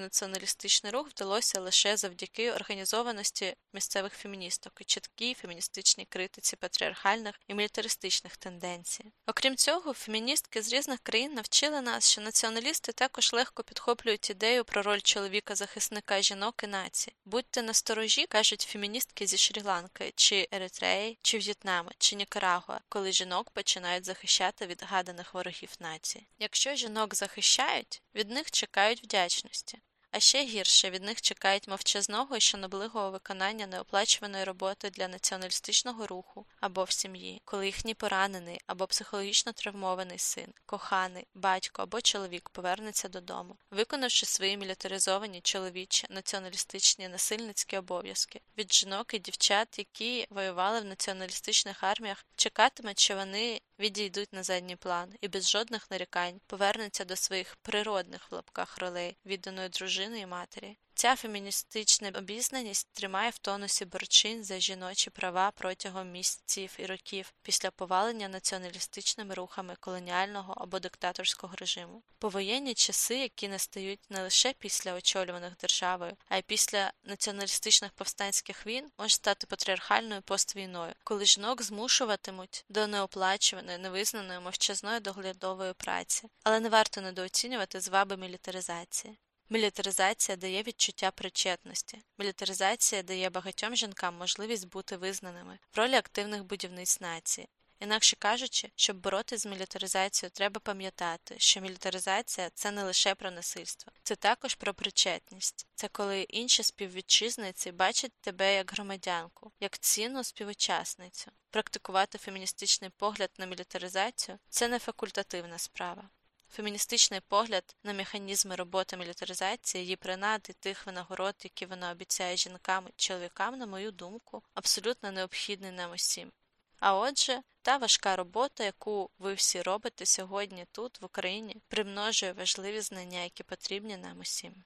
націоналістичний 0.00 0.92
рух 0.92 1.08
вдалося 1.08 1.60
лише 1.60 1.96
завдяки 1.96 2.52
організованості 2.52 3.54
місцевих 3.72 4.12
феміністок 4.12 4.72
і 4.80 4.84
чіткій 4.84 5.34
феміністичній 5.34 6.04
критиці 6.04 6.56
патріархальних 6.56 7.34
і 7.48 7.54
мілітаристичних 7.54 8.36
тенденцій. 8.36 9.04
Окрім 9.26 9.56
цього, 9.66 9.92
феміністки 9.92 10.62
з 10.62 10.72
різних 10.72 11.00
країн 11.00 11.34
навчили 11.34 11.80
нас, 11.80 12.10
що 12.10 12.20
націоналісти 12.20 12.92
також 12.92 13.32
легко 13.32 13.62
підхоплюють 13.62 14.30
ідею 14.30 14.64
про 14.64 14.82
роль 14.82 15.00
чоловіка-захисника 15.00 16.22
жінок 16.22 16.60
і 16.64 16.66
нації. 16.66 17.16
Будьте 17.24 17.62
насторожі, 17.62 18.26
кажуть 18.26 18.66
феміністки 18.70 19.26
зі 19.26 19.36
Шрі-Ланки, 19.36 20.12
чи 20.16 20.48
Еритреї, 20.52 21.18
чи 21.22 21.38
В'єтнаму, 21.38 21.90
чи 21.98 22.16
Нікарагуа, 22.16 22.80
коли 22.88 23.12
жінок 23.12 23.50
починають 23.50 24.04
захищати 24.04 24.66
від 24.66 24.82
гаданих 24.82 25.34
ворогів 25.34 25.70
нації. 25.80 26.26
Якщо 26.38 26.74
жінок 26.74 27.14
захищають, 27.14 28.02
від 28.14 28.30
них 28.30 28.50
чекають 28.50 29.04
вдячності. 29.04 29.78
А 30.10 30.20
ще 30.20 30.44
гірше 30.44 30.90
від 30.90 31.02
них 31.02 31.22
чекають 31.22 31.68
мовчазного 31.68 32.36
і 32.36 32.40
шанобливого 32.40 33.10
виконання 33.10 33.66
неоплачуваної 33.66 34.44
роботи 34.44 34.90
для 34.90 35.08
націоналістичного 35.08 36.06
руху 36.06 36.46
або 36.60 36.84
в 36.84 36.90
сім'ї, 36.90 37.42
коли 37.44 37.66
їхній 37.66 37.94
поранений 37.94 38.60
або 38.66 38.86
психологічно 38.86 39.52
травмований 39.52 40.18
син, 40.18 40.52
коханий, 40.66 41.26
батько 41.34 41.82
або 41.82 42.00
чоловік 42.00 42.48
повернеться 42.48 43.08
додому, 43.08 43.56
виконавши 43.70 44.26
свої 44.26 44.56
мілітаризовані 44.56 45.40
чоловічі 45.40 46.06
націоналістичні 46.10 47.08
насильницькі 47.08 47.76
обов'язки. 47.76 48.40
Від 48.58 48.72
жінок 48.72 49.14
і 49.14 49.18
дівчат, 49.18 49.78
які 49.78 50.26
воювали 50.30 50.80
в 50.80 50.84
націоналістичних 50.84 51.84
арміях, 51.84 52.26
чекатимуть, 52.36 52.98
що 52.98 53.16
вони 53.16 53.60
відійдуть 53.78 54.32
на 54.32 54.42
задній 54.42 54.76
план 54.76 55.12
і 55.20 55.28
без 55.28 55.50
жодних 55.50 55.90
нарікань 55.90 56.40
повернуться 56.46 57.04
до 57.04 57.16
своїх 57.16 57.56
природних 57.56 58.30
в 58.30 58.34
лапках 58.34 58.78
ролей 58.78 59.16
відданої 59.26 59.68
дружини 60.06 60.20
і 60.20 60.26
матері. 60.26 60.76
Ця 60.94 61.16
феміністична 61.16 62.08
обізнаність 62.08 62.88
тримає 62.92 63.30
в 63.30 63.38
тонусі 63.38 63.84
борчин 63.84 64.44
за 64.44 64.58
жіночі 64.58 65.10
права 65.10 65.50
протягом 65.50 66.10
місяців 66.10 66.76
і 66.78 66.86
років 66.86 67.34
після 67.42 67.70
повалення 67.70 68.28
націоналістичними 68.28 69.34
рухами 69.34 69.76
колоніального 69.80 70.54
або 70.56 70.78
диктаторського 70.78 71.54
режиму. 71.56 72.02
Повоєнні 72.18 72.74
часи, 72.74 73.18
які 73.18 73.48
настають 73.48 74.00
не 74.10 74.22
лише 74.22 74.52
після 74.52 74.94
очолюваних 74.94 75.56
державою, 75.56 76.16
а 76.28 76.36
й 76.36 76.42
після 76.42 76.92
націоналістичних 77.04 77.92
повстанських 77.92 78.66
війн, 78.66 78.90
може 78.98 79.14
стати 79.14 79.46
патріархальною 79.46 80.22
поствійною, 80.22 80.92
коли 81.04 81.24
жінок 81.24 81.62
змушуватимуть 81.62 82.64
до 82.68 82.86
неоплачуваної, 82.86 83.78
невизнаної 83.78 84.40
мовчазної 84.40 85.00
доглядової 85.00 85.72
праці, 85.72 86.28
але 86.44 86.60
не 86.60 86.68
варто 86.68 87.00
недооцінювати 87.00 87.80
зваби 87.80 88.16
мілітаризації. 88.16 89.18
Мілітаризація 89.50 90.36
дає 90.36 90.62
відчуття 90.62 91.10
причетності. 91.10 92.02
Мілітаризація 92.18 93.02
дає 93.02 93.30
багатьом 93.30 93.76
жінкам 93.76 94.16
можливість 94.16 94.68
бути 94.68 94.96
визнаними 94.96 95.58
в 95.74 95.78
ролі 95.78 95.94
активних 95.94 96.44
будівниць 96.44 97.00
нації. 97.00 97.48
Інакше 97.80 98.16
кажучи, 98.16 98.70
щоб 98.76 98.96
боротися 98.96 99.42
з 99.42 99.46
мілітаризацією, 99.46 100.30
треба 100.30 100.60
пам'ятати, 100.60 101.34
що 101.38 101.60
мілітаризація 101.60 102.50
це 102.54 102.70
не 102.70 102.82
лише 102.82 103.14
про 103.14 103.30
насильство, 103.30 103.92
це 104.02 104.16
також 104.16 104.54
про 104.54 104.74
причетність. 104.74 105.66
Це 105.74 105.88
коли 105.88 106.22
інші 106.22 106.62
співвітчизниці 106.62 107.72
бачать 107.72 108.12
тебе 108.20 108.54
як 108.54 108.72
громадянку, 108.72 109.52
як 109.60 109.78
цінну 109.78 110.24
співучасницю. 110.24 111.30
Практикувати 111.50 112.18
феміністичний 112.18 112.90
погляд 112.96 113.30
на 113.38 113.46
мілітаризацію 113.46 114.38
це 114.48 114.68
не 114.68 114.78
факультативна 114.78 115.58
справа. 115.58 116.08
Феміністичний 116.56 117.20
погляд 117.20 117.76
на 117.84 117.92
механізми 117.92 118.56
роботи 118.56 118.96
мілітаризації, 118.96 119.84
її 119.84 119.96
принади 119.96 120.52
тих 120.52 120.86
винагород, 120.86 121.34
які 121.44 121.66
вона 121.66 121.90
обіцяє 121.90 122.36
жінкам 122.36 122.84
і 122.88 122.92
чоловікам, 122.96 123.58
на 123.58 123.66
мою 123.66 123.92
думку, 123.92 124.42
абсолютно 124.54 125.12
необхідний 125.12 125.70
нам 125.70 125.92
усім. 125.92 126.32
А 126.78 126.98
отже, 126.98 127.42
та 127.62 127.76
важка 127.76 128.16
робота, 128.16 128.64
яку 128.64 129.10
ви 129.18 129.34
всі 129.34 129.62
робите 129.62 130.06
сьогодні 130.06 130.66
тут, 130.72 131.00
в 131.00 131.04
Україні, 131.04 131.56
примножує 131.68 132.32
важливі 132.32 132.80
знання, 132.80 133.20
які 133.22 133.42
потрібні 133.42 133.96
нам 133.96 134.20
усім. 134.20 134.64